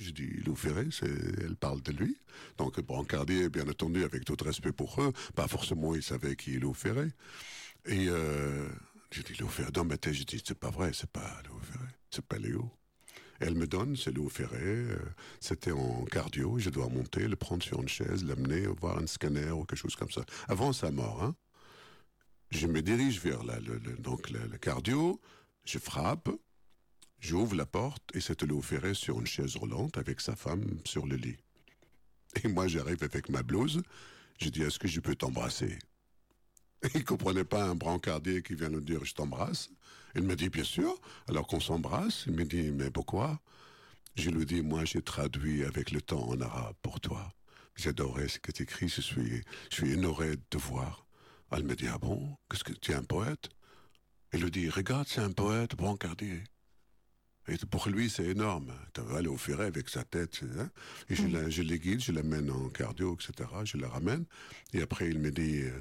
[0.00, 2.16] je dis Léo Ferré, elle parle de lui.
[2.58, 6.58] Donc brancardier, bien entendu, avec tout respect pour eux, pas forcément ils savaient qui est
[6.58, 7.08] Léo Ferré.
[7.86, 8.68] Et euh,
[9.10, 11.58] j'ai dit Léo Ferré, dans ma tête, j'ai dit C'est pas vrai, c'est pas Léo
[11.60, 12.70] Ferré, c'est pas Léo.
[13.40, 14.98] Elle me donne, c'est Léo Ferré, euh,
[15.40, 19.50] c'était en cardio, je dois monter, le prendre sur une chaise, l'amener, voir un scanner
[19.50, 20.24] ou quelque chose comme ça.
[20.48, 21.34] Avant sa mort, hein.
[22.50, 23.60] Je me dirige vers la-
[23.98, 25.20] donc le cardio,
[25.64, 26.28] je frappe,
[27.20, 31.06] j'ouvre la porte et c'est Léo Ferré sur une chaise roulante avec sa femme sur
[31.06, 31.36] le lit.
[32.42, 33.82] Et moi j'arrive avec ma blouse,
[34.40, 35.78] je dis est-ce que je peux t'embrasser?
[36.94, 39.68] Il comprenait pas un brancardier qui vient nous dire je t'embrasse.
[40.14, 40.94] Il me dit bien sûr.
[41.28, 43.40] Alors qu'on s'embrasse, il me dit mais pourquoi?
[44.16, 47.34] Je lui dis moi j'ai traduit avec le temps en arabe pour toi.
[47.76, 51.06] J'adorais ce que tu écris, je suis, je suis honoré de te voir.
[51.52, 52.36] Elle me dit ah bon?
[52.48, 53.50] Qu'est-ce que tu es un poète?
[54.32, 56.42] Il lui dit regarde c'est un poète brancardier.
[57.50, 58.72] Et pour lui, c'est énorme.
[58.94, 60.40] Tu vas aller au ferret avec sa tête.
[60.58, 60.70] hein.
[61.08, 63.48] Et je, la, je les guide, je l'amène en cardio, etc.
[63.64, 64.24] Je la ramène.
[64.72, 65.80] Et après, il me dit, euh,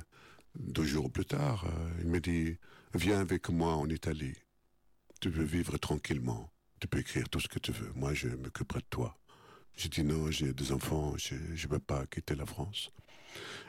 [0.58, 2.58] deux jours plus tard, euh, il me dit,
[2.96, 4.34] viens avec moi en Italie.
[5.22, 6.52] Tu peux vivre tranquillement.
[6.80, 7.92] Tu peux écrire tout ce que tu veux.
[7.94, 9.16] Moi, je m'occuperai de toi.
[9.76, 12.92] J'ai dit non, j'ai des enfants, je ne peux pas quitter la France.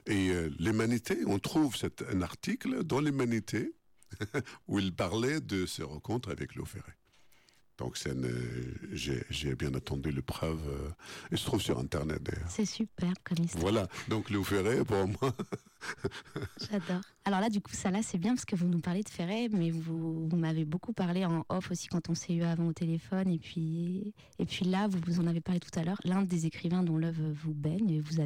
[0.07, 3.75] Et euh, l'Humanité, on trouve cet, un article dans l'Humanité
[4.69, 6.93] où il parlait de ses rencontres avec Léo Ferré.
[7.81, 8.31] Donc c'est une-
[8.93, 10.61] j'ai bien entendu le preuve.
[10.69, 10.91] euh,
[11.33, 12.49] il se trouve sur Internet d'ailleurs.
[12.51, 13.63] C'est super comme histoire.
[13.63, 15.35] Voilà, donc Léo Ferré, pour moi,
[16.71, 17.01] J'adore.
[17.25, 19.71] Alors là, du coup, ça c'est bien parce que vous nous parlez de Ferré, mais
[19.71, 23.31] vous, vous m'avez beaucoup parlé en off aussi quand on s'est eu avant au téléphone.
[23.31, 26.01] Et puis, et puis là, vous, vous en avez parlé tout à l'heure.
[26.05, 28.25] L'un des écrivains dont l'œuvre vous baigne et vous a,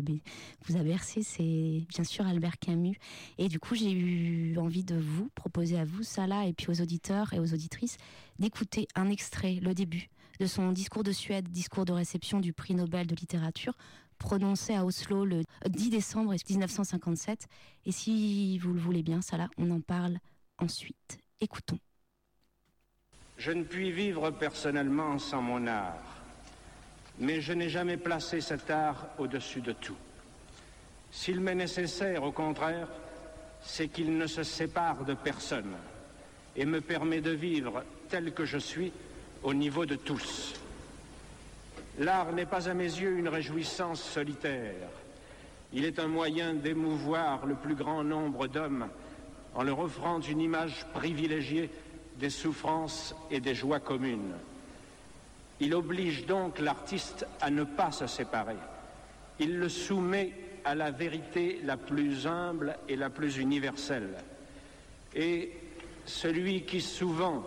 [0.67, 2.99] vous a bercé, c'est bien sûr Albert Camus.
[3.39, 6.67] Et du coup, j'ai eu envie de vous proposer à vous, ça là, et puis
[6.71, 7.97] aux auditeurs et aux auditrices,
[8.39, 10.09] d'écouter un extrait, le début,
[10.41, 13.75] de son discours de Suède, discours de réception du prix Nobel de littérature,
[14.19, 17.47] prononcé à Oslo le 10 décembre 1957.
[17.87, 20.19] Et si vous le voulez bien, ça là, on en parle
[20.59, 21.19] ensuite.
[21.41, 21.79] Écoutons.
[23.37, 26.23] Je ne puis vivre personnellement sans mon art,
[27.19, 29.97] mais je n'ai jamais placé cet art au-dessus de tout.
[31.11, 32.89] S'il m'est nécessaire, au contraire,
[33.62, 35.75] c'est qu'il ne se sépare de personne
[36.57, 38.93] et me permet de vivre tel que je suis
[39.43, 40.55] au niveau de tous.
[41.99, 44.88] L'art n'est pas à mes yeux une réjouissance solitaire.
[45.72, 48.88] Il est un moyen d'émouvoir le plus grand nombre d'hommes
[49.55, 51.70] en leur offrant une image privilégiée
[52.16, 54.34] des souffrances et des joies communes.
[55.61, 58.57] Il oblige donc l'artiste à ne pas se séparer.
[59.38, 60.32] Il le soumet
[60.64, 64.16] à la vérité la plus humble et la plus universelle.
[65.14, 65.53] Et
[66.07, 67.45] celui qui souvent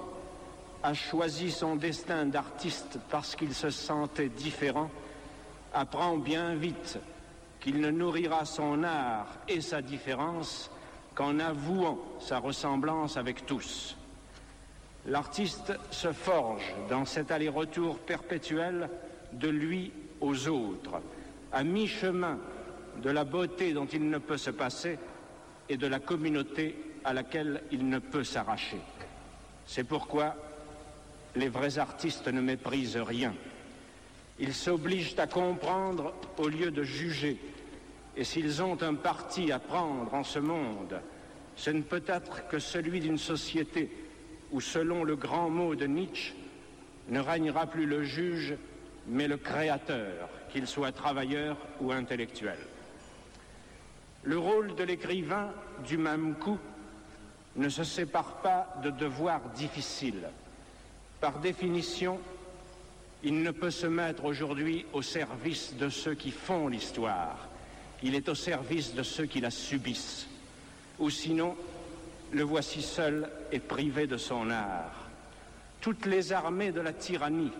[0.87, 4.89] a choisi son destin d'artiste parce qu'il se sentait différent,
[5.73, 6.97] apprend bien vite
[7.59, 10.71] qu'il ne nourrira son art et sa différence
[11.13, 13.97] qu'en avouant sa ressemblance avec tous.
[15.07, 18.89] L'artiste se forge dans cet aller-retour perpétuel
[19.33, 21.01] de lui aux autres,
[21.51, 22.39] à mi-chemin
[23.03, 24.97] de la beauté dont il ne peut se passer
[25.67, 28.79] et de la communauté à laquelle il ne peut s'arracher.
[29.65, 30.37] C'est pourquoi
[31.37, 33.33] les vrais artistes ne méprisent rien.
[34.39, 37.37] Ils s'obligent à comprendre au lieu de juger.
[38.15, 40.99] Et s'ils ont un parti à prendre en ce monde,
[41.55, 43.89] ce ne peut être que celui d'une société
[44.51, 46.33] où, selon le grand mot de Nietzsche,
[47.09, 48.55] ne régnera plus le juge,
[49.07, 52.57] mais le créateur, qu'il soit travailleur ou intellectuel.
[54.23, 55.51] Le rôle de l'écrivain,
[55.85, 56.59] du même coup,
[57.55, 60.27] ne se sépare pas de devoirs difficiles.
[61.19, 62.19] Par définition,
[63.23, 67.47] il ne peut se mettre aujourd'hui au service de ceux qui font l'histoire.
[68.03, 70.27] Il est au service de ceux qui la subissent.
[70.99, 71.55] Ou sinon,
[72.31, 75.09] le voici seul et privé de son art.
[75.81, 77.51] Toutes les armées de la tyrannie,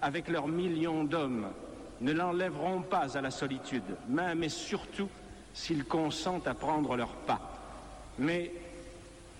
[0.00, 1.48] avec leurs millions d'hommes,
[2.00, 5.08] ne l'enlèveront pas à la solitude, même et surtout
[5.52, 7.40] s'ils consentent à prendre leur pas.
[8.18, 8.52] Mais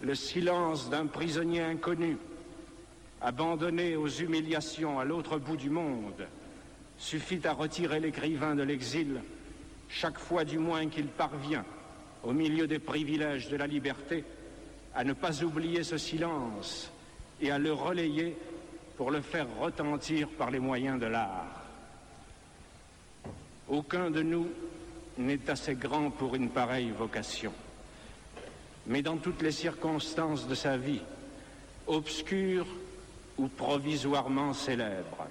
[0.01, 2.17] le silence d'un prisonnier inconnu,
[3.25, 6.29] abandonné aux humiliations à l'autre bout du monde,
[6.99, 9.23] suffit à retirer l'écrivain de l'exil,
[9.89, 11.65] chaque fois du moins qu'il parvient,
[12.23, 14.25] au milieu des privilèges de la liberté,
[14.95, 16.93] à ne pas oublier ce silence
[17.41, 18.37] et à le relayer
[18.99, 21.63] pour le faire retentir par les moyens de l'art.
[23.69, 24.49] Aucun de nous
[25.17, 27.53] n'est assez grand pour une pareille vocation.
[28.87, 31.01] Mais dans toutes les circonstances de sa vie,
[31.87, 32.67] obscure
[33.39, 35.27] ou provisoirement célèbre,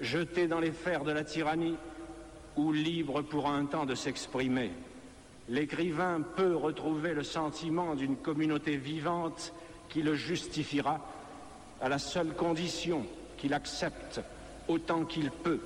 [0.00, 1.76] jeté dans les fers de la tyrannie
[2.56, 4.70] ou libre pour un temps de s'exprimer,
[5.48, 9.52] l'écrivain peut retrouver le sentiment d'une communauté vivante
[9.88, 11.00] qui le justifiera
[11.80, 13.06] à la seule condition
[13.36, 14.20] qu'il accepte
[14.68, 15.60] autant qu'il peut.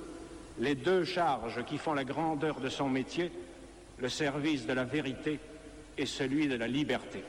[0.59, 3.31] Les deux charges qui font la grandeur de son métier,
[3.99, 5.39] le service de la vérité
[5.97, 7.23] et celui de la liberté.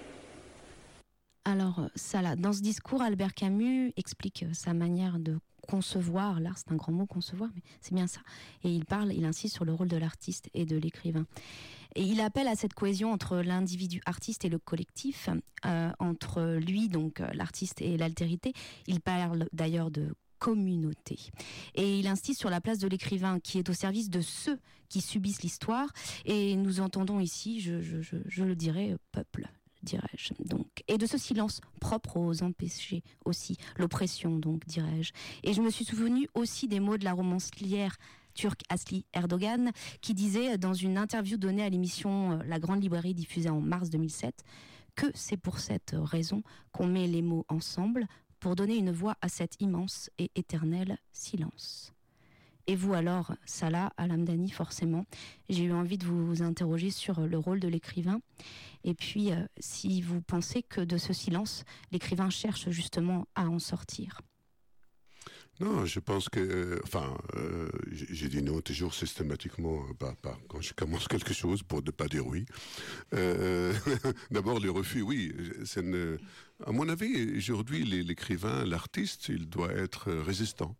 [1.47, 5.39] Alors, euh, ça là, dans ce discours, Albert Camus explique euh, sa manière de
[5.69, 8.21] concevoir l'art, c'est un grand mot concevoir, mais c'est bien ça.
[8.65, 11.25] Et il parle, il insiste sur le rôle de l'artiste et de l'écrivain.
[11.95, 15.29] Et il appelle à cette cohésion entre l'individu artiste et le collectif,
[15.65, 18.53] euh, entre lui, donc l'artiste et l'altérité.
[18.89, 21.31] Il parle d'ailleurs de communauté.
[21.77, 25.01] Et il insiste sur la place de l'écrivain qui est au service de ceux qui
[25.01, 25.93] subissent l'histoire.
[26.25, 29.49] Et nous entendons ici, je, je, le dirais, peuple
[30.41, 35.13] Donc, et de ce silence propre aux empêchés aussi, l'oppression, donc, dirais-je.
[35.43, 37.97] Et je me suis souvenu aussi des mots de la romancière
[38.35, 39.71] turque Asli Erdogan,
[40.03, 43.91] qui disait dans une interview donnée à l'émission euh, La Grande Librairie diffusée en mars
[43.91, 44.45] 2007
[44.95, 48.07] que c'est pour cette raison qu'on met les mots ensemble
[48.41, 51.96] pour donner une voix à cet immense et éternel silence.
[52.69, 55.07] Et vous alors, Salah Alamdani, forcément,
[55.49, 58.21] j'ai eu envie de vous interroger sur le rôle de l'écrivain.
[58.83, 63.61] Et puis, euh, si vous pensez que de ce silence, l'écrivain cherche justement à en
[63.61, 64.21] sortir.
[65.61, 69.87] Non, je pense que, euh, enfin, euh, j'ai dit non toujours systématiquement
[70.49, 72.47] quand je commence quelque chose pour ne pas dire oui.
[74.31, 75.33] D'abord les refus, oui.
[76.65, 80.77] À mon avis, aujourd'hui, l'écrivain, l'artiste, il doit être résistant.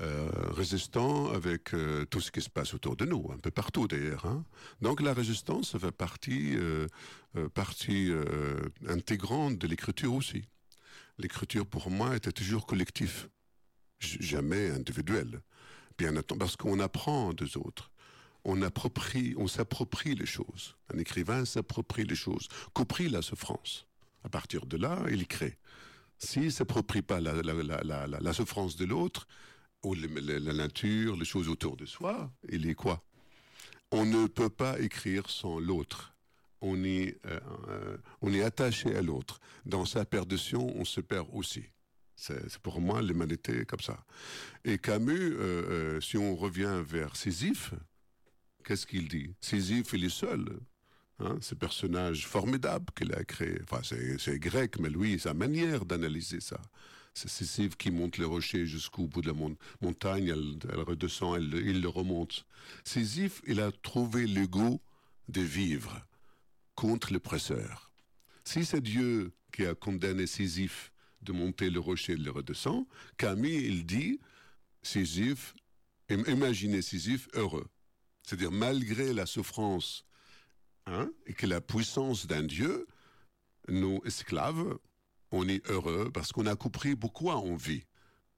[0.00, 3.86] Euh, résistant avec euh, tout ce qui se passe autour de nous, un peu partout
[3.86, 4.26] d'ailleurs.
[4.26, 4.44] Hein.
[4.80, 6.88] Donc la résistance fait partie, euh,
[7.54, 8.12] partie
[8.88, 10.48] intégrante de l'écriture aussi.
[11.18, 13.28] L'écriture pour moi était toujours collectif,
[14.00, 15.42] jamais individuel.
[15.96, 17.92] Bien parce qu'on apprend des autres.
[18.42, 20.74] On approprie, on s'approprie les choses.
[20.92, 23.86] Un écrivain s'approprie les choses, compris la souffrance.
[24.24, 25.56] À partir de là, il crée.
[26.18, 29.28] S'il s'approprie pas la, la souffrance de l'autre,
[29.92, 33.02] la nature, les choses autour de soi, il est quoi
[33.90, 36.14] On ne peut pas écrire sans l'autre.
[36.60, 39.40] On est, euh, euh, on est attaché à l'autre.
[39.66, 41.64] Dans sa perdition, on se perd aussi.
[42.16, 44.04] C'est pour moi l'humanité comme ça.
[44.64, 47.74] Et Camus, euh, si on revient vers Sisyphe,
[48.64, 49.34] qu'est-ce qu'il dit?
[49.40, 50.58] Sisyphe, il est seul.
[51.20, 53.60] Hein, ce personnage formidable qu'il a créé.
[53.62, 53.82] Enfin,
[54.18, 56.60] c'est grec, mais lui, sa manière d'analyser ça.
[57.14, 61.88] C'est Sisyphe qui monte les rochers jusqu'au bout de la montagne, elle, redescend, il le
[61.88, 62.44] remonte.
[62.82, 64.80] Sisyphe, il a trouvé le goût
[65.28, 66.04] de vivre
[66.74, 67.92] contre l'oppresseur.
[68.42, 70.92] Si c'est Dieu qui a condamné Sisyphe
[71.22, 72.86] de monter le rocher et de le redescendre,
[73.16, 74.18] Camille, il dit,
[74.82, 75.54] Sisyphe,
[76.10, 77.68] imaginez Sisyphe heureux.
[78.24, 80.04] C'est-à-dire, malgré la souffrance
[80.86, 82.86] hein, et que la puissance d'un Dieu,
[83.68, 84.78] nos esclaves
[85.30, 87.84] on est heureux parce qu'on a compris pourquoi on vit.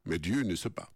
[0.05, 0.91] Mais Dieu ne sait pas.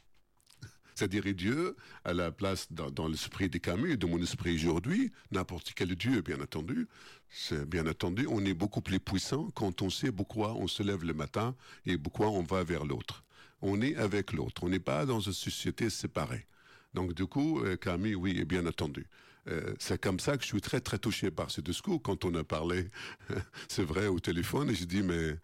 [0.95, 5.95] C'est-à-dire Dieu, à la place dans, l'esprit de Camus, de mon esprit aujourd'hui, n'importe quel
[5.95, 6.89] Dieu, bien entendu,
[7.29, 11.05] c'est bien entendu, on est beaucoup plus puissant quand on sait pourquoi on se lève
[11.05, 11.55] le matin
[11.87, 13.25] et pourquoi on va vers l'autre.
[13.63, 16.47] On est avec l'autre, on n'est pas dans une société séparée.
[16.95, 19.07] Donc du coup, euh, Camille, oui, bien entendu.
[19.49, 22.03] Euh, c'est comme ça que je suis très très touché par ce discours.
[22.03, 22.91] Quand on a parlé,
[23.69, 25.37] c'est vrai, au téléphone, et j'ai dit, mais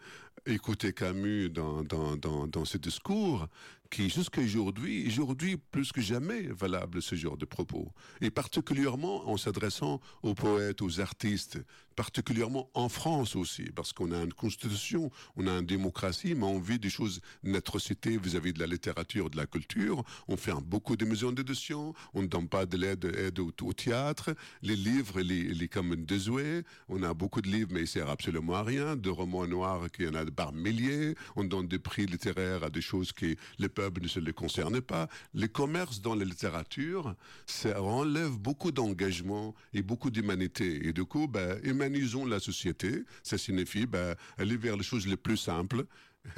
[0.47, 3.49] écouter Camus dans, dans, dans, dans ce discours
[3.91, 7.93] qui, jusqu'à aujourd'hui, aujourd'hui plus que jamais, valable ce genre de propos.
[8.21, 11.59] Et particulièrement en s'adressant aux poètes, aux artistes,
[11.97, 16.61] particulièrement en France aussi, parce qu'on a une constitution, on a une démocratie, mais on
[16.61, 20.05] vit des choses, une atrocité vis-à-vis de la littérature, de la culture.
[20.29, 24.35] On fait beaucoup de maisons d'édition, on ne donne pas de l'aide aide au, théâtre.
[24.63, 26.65] Les livres, les, est comme désuet.
[26.89, 28.97] On a beaucoup de livres, mais ils servent absolument à rien.
[28.97, 31.15] De romans noirs, qu'il y en a par milliers.
[31.35, 34.81] On donne des prix littéraires à des choses qui, les peuple ne se les concerne
[34.81, 35.09] pas.
[35.35, 37.15] Les commerces dans la littérature,
[37.47, 40.87] ça enlève beaucoup d'engagement et beaucoup d'humanité.
[40.87, 43.05] Et du coup, ben, humanisons la société.
[43.23, 45.87] Ça signifie ben, aller vers les choses les plus simples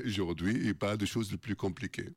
[0.05, 2.11] aujourd'hui et pas des choses les plus compliquées.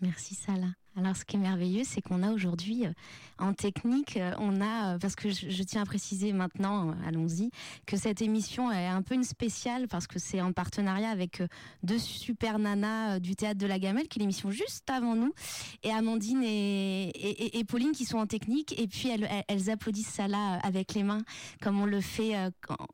[0.00, 0.72] Merci Salah.
[0.96, 2.92] Alors, ce qui est merveilleux, c'est qu'on a aujourd'hui, euh,
[3.38, 7.50] en technique, euh, on a, euh, parce que je, tiens à préciser maintenant, allons-y,
[7.86, 11.42] que cette émission est un peu une spéciale parce que c'est en partenariat avec
[11.84, 15.32] deux super nanas du théâtre de la Gamelle, qui est l'émission juste avant nous,
[15.84, 20.94] et Amandine et, Pauline qui sont en technique, et puis elles, applaudissent ça là avec
[20.94, 21.22] les mains,
[21.62, 22.34] comme on le fait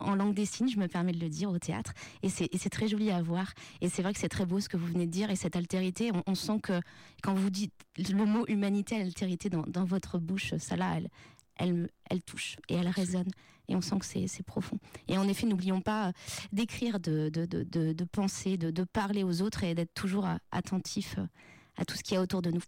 [0.01, 1.93] en langue des signes, je me permets de le dire au théâtre,
[2.23, 3.53] et c'est très joli à voir.
[3.81, 5.57] Et c'est vrai que c'est très beau ce que vous venez de dire, et cette
[5.57, 6.81] altérité, on sent que
[7.23, 11.09] quand vous dites le mot humanité, altérité dans, dans votre bouche, ça là, elle,
[11.57, 13.29] elle, elle, touche et elle résonne.
[13.69, 14.79] Et on sent que c'est profond.
[15.09, 16.13] Et en effet, n'oublions pas
[16.53, 21.17] d'écrire, de, de, de, de, penser, de, parler aux autres et d'être toujours attentif
[21.77, 22.63] à tout ce qu'il y a autour de nous.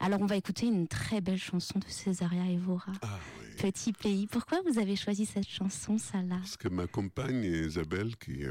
[0.00, 3.18] Alors, on va écouter une très belle chanson de Césaria Evora, ah,
[3.58, 4.26] Petit pays.
[4.26, 8.44] Pourquoi vous avez choisi cette chanson, Salah Parce que ma compagne Isabelle, qui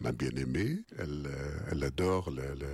[0.00, 2.66] m'a bien aimée, elle, euh, elle adore le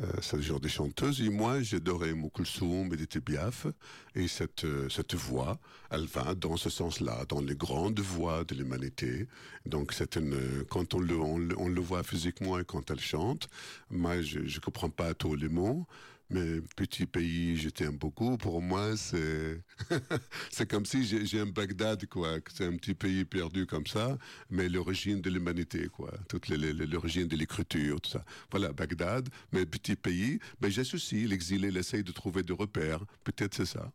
[0.00, 1.22] euh, ce genre de chanteuse.
[1.22, 3.66] Et moi, j'adorais Moukoulsoum, Edith Biaf.
[4.14, 5.58] Et cette, euh, cette voix,
[5.90, 9.26] elle va dans ce sens-là, dans les grandes voix de l'humanité.
[9.64, 13.48] Donc, c'est une, quand on le, on, le voit physiquement et quand elle chante,
[13.90, 15.86] moi, je ne comprends pas tous les mots.
[16.30, 18.36] Mais petit pays, je t'aime beaucoup.
[18.36, 19.62] Pour moi, c'est
[20.50, 22.38] c'est comme si j'ai un Bagdad, quoi.
[22.52, 24.18] C'est un petit pays perdu comme ça,
[24.50, 26.12] mais l'origine de l'humanité, quoi.
[26.28, 28.24] Toute l'origine de l'écriture, tout ça.
[28.50, 30.38] Voilà, Bagdad, mais petit pays.
[30.60, 33.04] Mais j'associe l'exilé, il essaye de trouver des repères.
[33.24, 33.90] Peut-être c'est ça.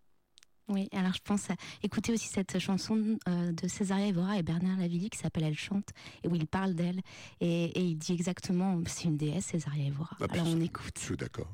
[0.70, 4.78] Oui, alors je pense à écouter aussi cette chanson euh, de Césaria Evora et Bernard
[4.78, 5.90] Lavilly qui s'appelle Elle chante
[6.24, 7.02] et où il parle d'elle
[7.42, 10.16] et, et, il dit exactement c'est une déesse Césaria Evora.
[10.30, 10.98] alors on écoute.
[10.98, 11.54] Je suis d'accord.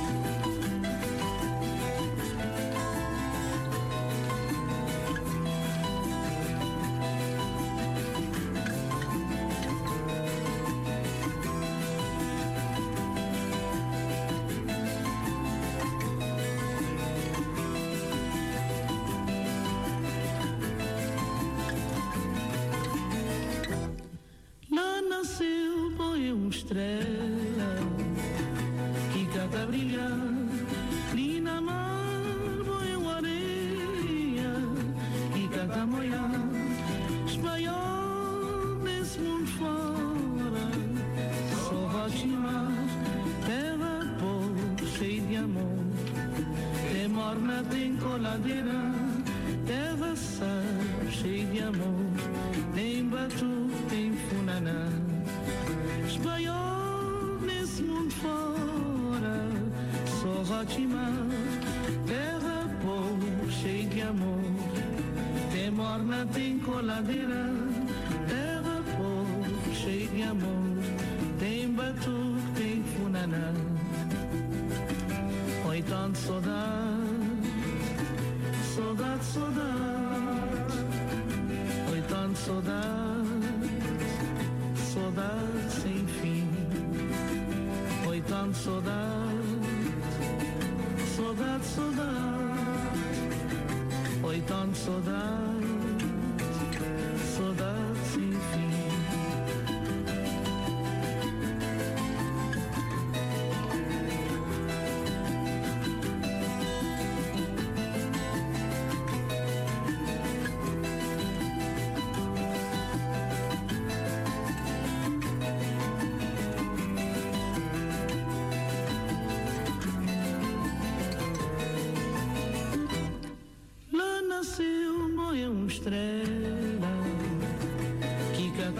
[48.43, 48.80] दिन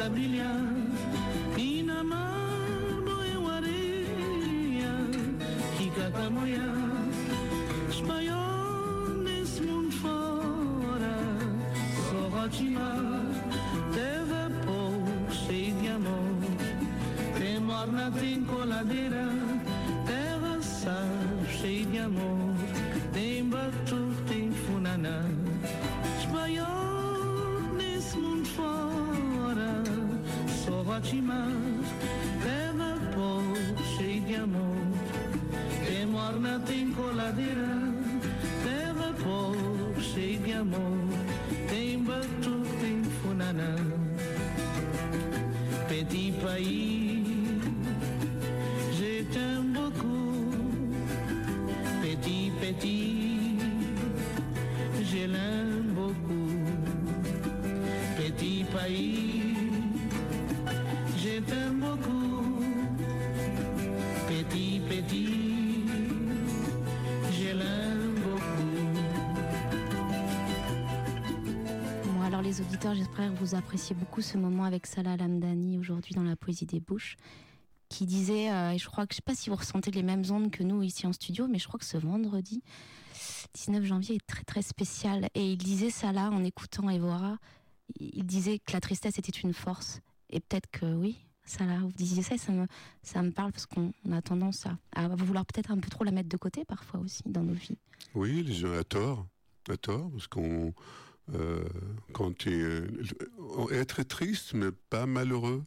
[0.06, 0.74] a brilhar
[1.58, 4.94] e na mar mão eu areia
[5.78, 6.81] que catamoiã
[72.82, 76.66] auditeurs, j'espère que vous appréciez beaucoup ce moment avec Salah Lamdani aujourd'hui dans la Poésie
[76.66, 77.16] des Bouches,
[77.90, 80.24] qui disait, euh, et je crois que je sais pas si vous ressentez les mêmes
[80.32, 82.64] ondes que nous ici en studio, mais je crois que ce vendredi
[83.54, 85.30] 19 janvier est très très spécial.
[85.36, 87.38] Et il disait Salah en écoutant Evora,
[88.00, 90.00] il disait que la tristesse était une force.
[90.32, 92.66] Et peut-être que oui, Salah, vous disiez ça, ça me,
[93.04, 96.04] ça me parle parce qu'on on a tendance à, à vouloir peut-être un peu trop
[96.04, 97.78] la mettre de côté parfois aussi dans nos vies.
[98.16, 99.28] Oui, les à tort,
[99.70, 100.74] à tort, parce qu'on
[101.34, 101.64] euh,
[102.14, 102.82] quand es,
[103.72, 105.64] être triste mais pas malheureux,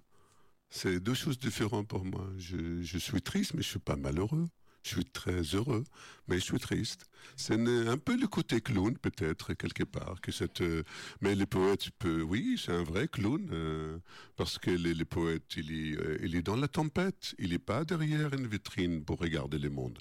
[0.71, 2.27] c'est deux choses différentes pour moi.
[2.39, 4.47] Je, suis triste mais je suis pas malheureux.
[4.85, 5.83] Je suis très heureux,
[6.29, 7.07] mais je suis triste.
[7.37, 10.21] C'est un peu le côté clown, peut-être, quelque part.
[10.21, 10.83] Que cette, euh,
[11.23, 13.99] mais les poètes, peut, oui, c'est un vrai clown, euh,
[14.37, 17.35] parce que les, les poètes, il est, euh, il est dans la tempête.
[17.39, 19.99] Il n'est pas derrière une vitrine pour regarder le monde.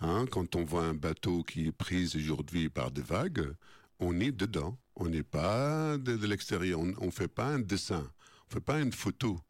[0.00, 3.52] Hein, quand on voit un bateau qui est pris aujourd'hui par des vagues,
[3.98, 4.78] on est dedans.
[4.96, 6.80] On n'est pas de, l'extérieur.
[6.80, 8.00] On ne fait pas un dessin.
[8.02, 9.40] On ne fait pas une photo.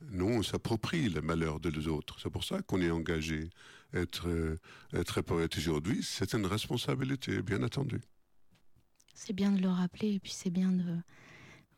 [0.00, 2.18] Nous, on s'approprie le malheur de les autres.
[2.20, 3.50] C'est pour ça qu'on est engagé.
[3.94, 4.58] Être, euh,
[4.92, 8.00] être poète aujourd'hui, c'est une responsabilité, bien entendu.
[9.14, 10.96] C'est bien de le rappeler et puis c'est bien de.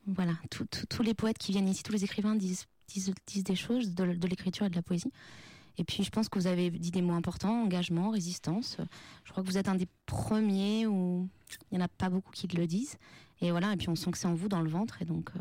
[0.07, 2.65] Voilà, tous les poètes qui viennent ici, tous les écrivains disent,
[3.35, 5.11] des choses de l'écriture et de la poésie.
[5.77, 8.77] Et puis je pense que vous avez dit des mots importants engagement, résistance.
[9.23, 11.29] Je crois que vous êtes un des premiers où
[11.71, 12.97] il n'y en a pas beaucoup qui le disent.
[13.41, 15.29] Et voilà, et puis on sent que c'est en vous dans le ventre et donc.
[15.35, 15.39] euh,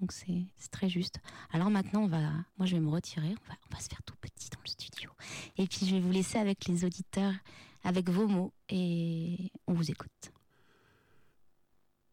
[0.00, 1.20] donc c'est très juste.
[1.52, 4.02] Alors maintenant, on va, moi je vais me retirer, on va, on va se faire
[4.04, 5.10] tout petit dans le studio.
[5.58, 7.34] Et puis je vais vous laisser avec les auditeurs,
[7.84, 10.32] avec vos mots, et on vous écoute.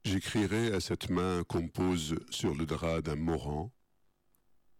[0.03, 3.71] J'écrirai à cette main qu'on pose sur le drap d'un mourant,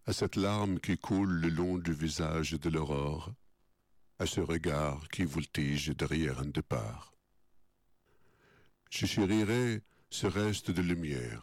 [0.08, 3.30] à cette larme qui coule le long du visage de l'aurore,
[4.18, 7.12] à ce regard qui voltige derrière un départ.
[8.88, 11.42] Je chérirai ce reste de lumière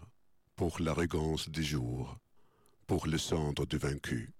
[0.55, 2.18] pour l'arrogance des jours,
[2.88, 4.34] pour les cendres du vaincu.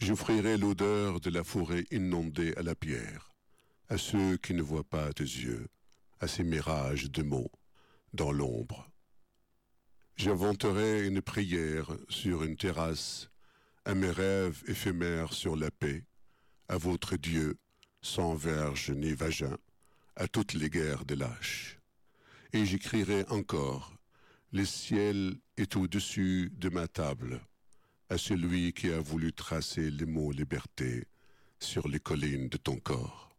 [0.00, 3.34] J'offrirai l'odeur de la forêt inondée à la pierre,
[3.90, 5.68] à ceux qui ne voient pas tes yeux,
[6.20, 7.52] à ces mirages de mots
[8.14, 8.91] dans l'ombre.
[10.16, 13.30] J'inventerai une prière sur une terrasse,
[13.84, 16.04] à mes rêves éphémères sur la paix,
[16.68, 17.56] à votre Dieu,
[18.02, 19.56] sans verge ni vagin,
[20.16, 21.78] à toutes les guerres des lâches.
[22.52, 23.96] Et j'écrirai encore,
[24.52, 27.40] le ciel est au-dessus de ma table,
[28.08, 31.06] à celui qui a voulu tracer les mots liberté
[31.58, 33.34] sur les collines de ton corps.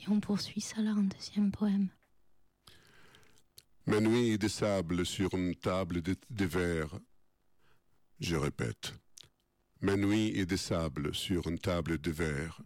[0.00, 1.88] Et on poursuit ça là, deuxième poème.
[3.84, 7.00] Ma nuit de sable sur une table de, de verre.
[8.20, 8.94] Je répète.
[9.80, 12.60] Ma nuit est de sable sur une table de verre.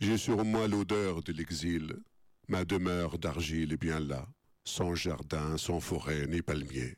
[0.00, 1.94] J'ai sur moi l'odeur de l'exil.
[2.48, 4.26] Ma demeure d'argile est bien là,
[4.64, 6.96] sans jardin, sans forêt ni palmier.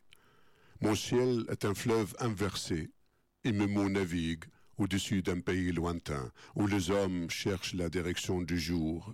[0.81, 2.89] Mon ciel est un fleuve inversé,
[3.43, 4.45] et mes mots naviguent
[4.79, 9.13] au-dessus d'un pays lointain, où les hommes cherchent la direction du jour.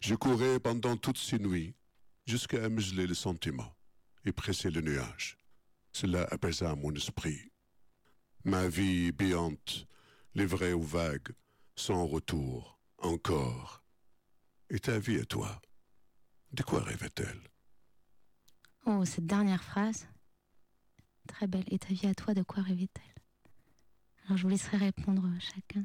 [0.00, 1.74] Je courais pendant toutes ces nuits,
[2.26, 3.74] jusqu'à museler le sentiment
[4.24, 5.38] et presser le nuage.
[5.92, 7.52] Cela apaisa mon esprit.
[8.44, 9.86] Ma vie béante,
[10.34, 11.34] livrée aux vagues,
[11.76, 13.82] sans retour, encore.
[14.70, 15.60] Et ta vie à toi,
[16.52, 17.40] de quoi rêvait-elle?
[18.86, 20.08] Oh, cette dernière phrase,
[21.28, 21.64] très belle.
[21.68, 23.02] Et ta vie à toi, de quoi rêvait-elle?
[24.24, 25.84] Alors je vous laisserai répondre chacun.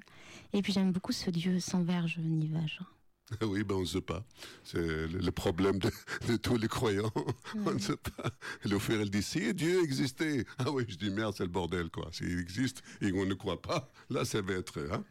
[0.54, 2.88] Et puis j'aime beaucoup ce Dieu sans verge ni vagin.
[3.42, 4.24] Oui, ben on ne sait pas.
[4.64, 5.92] C'est le, problème de,
[6.28, 7.12] de tous les croyants.
[7.66, 8.30] On ne sait pas.
[8.66, 10.46] L'offrir, elle dit, si Dieu existait.
[10.60, 12.08] Ah oui, je dis, merde, c'est le bordel, quoi.
[12.12, 14.80] S'il existe et qu'on ne croit pas, là, ça va être...
[14.92, 15.04] Hein?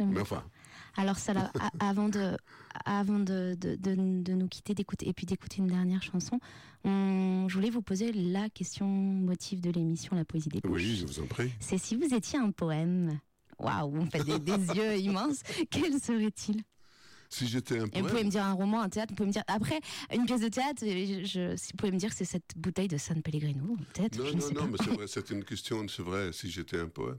[0.00, 0.42] Mais enfin,
[0.96, 2.36] Alors ça, là, avant de,
[2.86, 6.40] avant de, de, de- nous quitter, d'écouter et puis d'écouter une dernière chanson,
[6.84, 10.72] on- je voulais vous poser la question motif de l'émission La Poésie des Bouches.
[10.80, 11.52] oui, je vous en prie.
[11.60, 13.20] C'est si vous étiez un poème.
[13.58, 15.42] Waouh, me faites des, des yeux immenses.
[15.70, 16.62] Quel serait-il?
[17.32, 19.32] Si j'étais un Et vous pouvez me dire un roman, un théâtre, vous pouvez me
[19.32, 19.80] dire après
[20.12, 20.82] une pièce de théâtre.
[20.84, 24.18] Je, je- si vous pouvez me dire c'est cette bouteille de San Pellegrino, peut-être.
[24.18, 24.66] Non, je ne non, sais non, pas.
[24.66, 27.18] mais c'est vrai, c'est une question, c'est vrai, si j'étais un poème.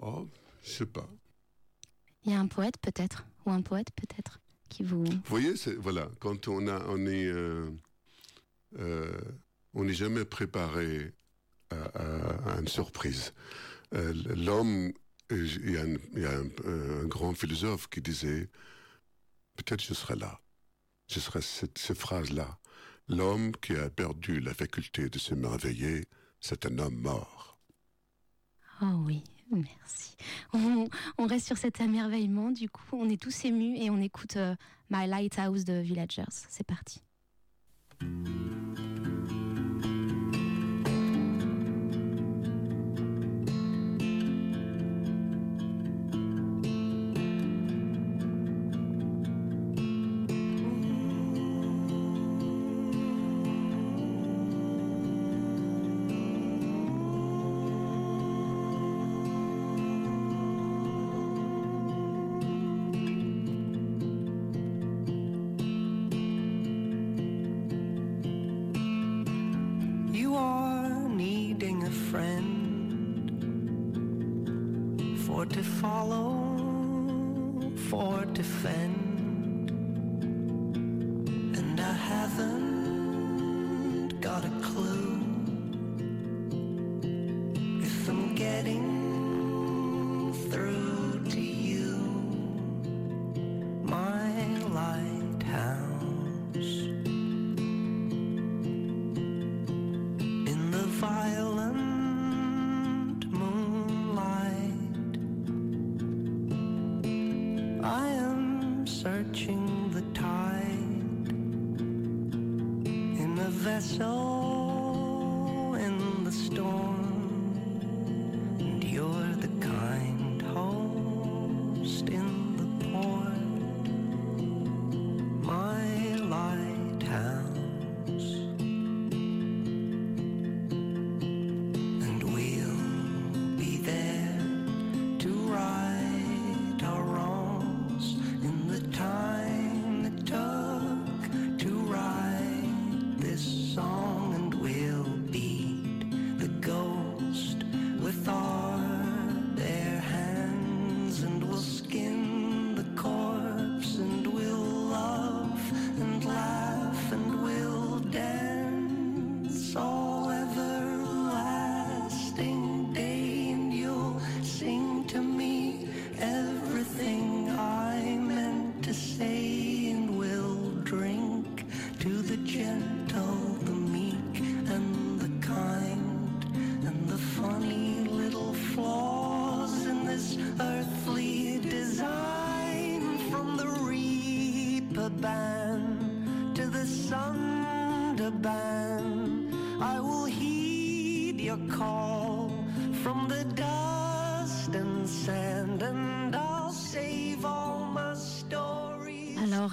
[0.00, 0.28] Oh,
[0.64, 1.08] je sais pas.
[2.24, 5.04] Il y a un poète peut-être, ou un poète peut-être, qui vous.
[5.04, 7.70] Vous voyez, voilà, quand on, a, on est, euh,
[8.80, 9.12] euh,
[9.74, 11.12] on n'est jamais préparé
[11.70, 13.32] à, à- à une surprise.
[13.94, 14.92] Euh, l'homme,
[15.30, 18.48] il y a, un, il y a un- un grand philosophe qui disait,
[19.56, 20.40] peut-être je serai là,
[21.08, 22.58] je serai cette, cette phrase-là.
[23.08, 26.04] L'homme qui a perdu la faculté de s'émerveiller,
[26.40, 27.58] c'est un homme mort.
[28.82, 30.16] Oh oui, merci.
[30.52, 34.54] On, reste sur cet émerveillement, du coup, on est tous émus et on écoute euh,
[34.90, 36.24] My Lighthouse de Villagers.
[36.30, 37.02] C'est parti.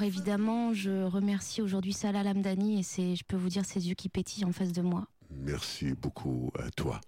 [0.01, 4.09] Évidemment, je remercie aujourd'hui Salah Lamdani et c'est, je peux vous dire, ses yeux qui
[4.09, 5.05] pétillent en face de moi.
[5.29, 6.99] Merci beaucoup à toi.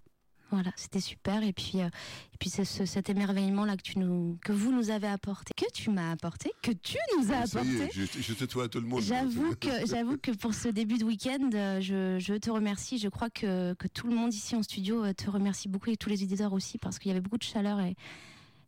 [0.51, 1.41] Voilà, c'était super.
[1.43, 4.71] Et puis, euh, et puis c'est ce- cet émerveillement là que tu nous, que vous
[4.71, 7.89] nous avez apporté, que tu m'as apporté, que tu nous as Ça est, apporté.
[8.21, 9.01] je, tutoie tout le monde.
[9.01, 12.99] J'avoue que, j'avoue que pour ce début de week-end, euh, je, je te remercie.
[12.99, 15.97] Je crois que, que tout le monde ici en studio euh, te remercie beaucoup et
[15.97, 17.95] tous les éditeurs aussi parce qu'il y avait beaucoup de chaleur et,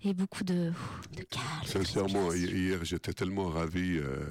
[0.03, 0.71] et beaucoup de,
[1.15, 1.43] de calme.
[1.65, 4.25] Sincèrement, hi- hier, j'étais tellement ravi euh,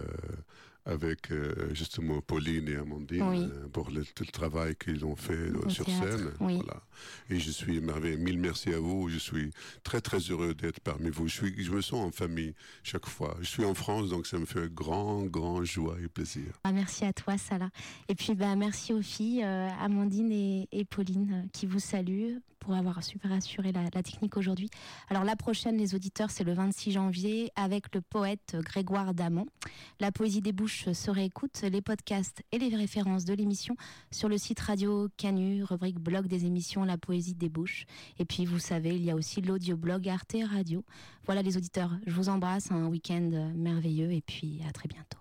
[0.85, 3.41] avec euh, justement Pauline et Amandine Oui.
[3.43, 6.31] euh, pour le, tout le travail qu'ils ont fait Au sur théâtre, scène.
[6.39, 6.55] oui.
[6.57, 6.81] Voilà.
[7.29, 8.17] Et je suis émerveillé.
[8.17, 9.09] Mille merci à vous.
[9.09, 9.51] Je suis
[9.83, 11.27] très très heureux d'être parmi vous.
[11.27, 12.55] Je, suis, je me sens en famille
[12.85, 13.37] chaque fois.
[13.41, 16.45] Je suis en France, donc ça me fait grand, grand joie et plaisir.
[16.63, 17.71] Ah, merci à toi, Salah.
[18.09, 23.01] Et puis, bah, merci aux filles, Amandine et, et Pauline, qui vous saluent pour avoir
[23.05, 24.71] super assuré la, la technique aujourd'hui.
[25.09, 29.47] Alors, la prochaine, les auditeurs, c'est le 26 janvier avec le poète Grégoire Damon.
[30.01, 33.77] La poésie des bouches se réécoute, les podcasts et les références de l'émission
[34.11, 37.87] sur le site Radio Canu, rubrique blog des émissions La poésie des bouches.
[38.19, 40.85] Et puis, vous savez, il y a aussi l'audioblog Arte Radio.
[41.25, 45.21] Voilà, les auditeurs, je vous embrasse, un week-end merveilleux et puis à très bientôt.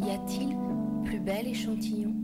[0.00, 0.56] Y a-t-il
[1.04, 2.23] plus bel échantillon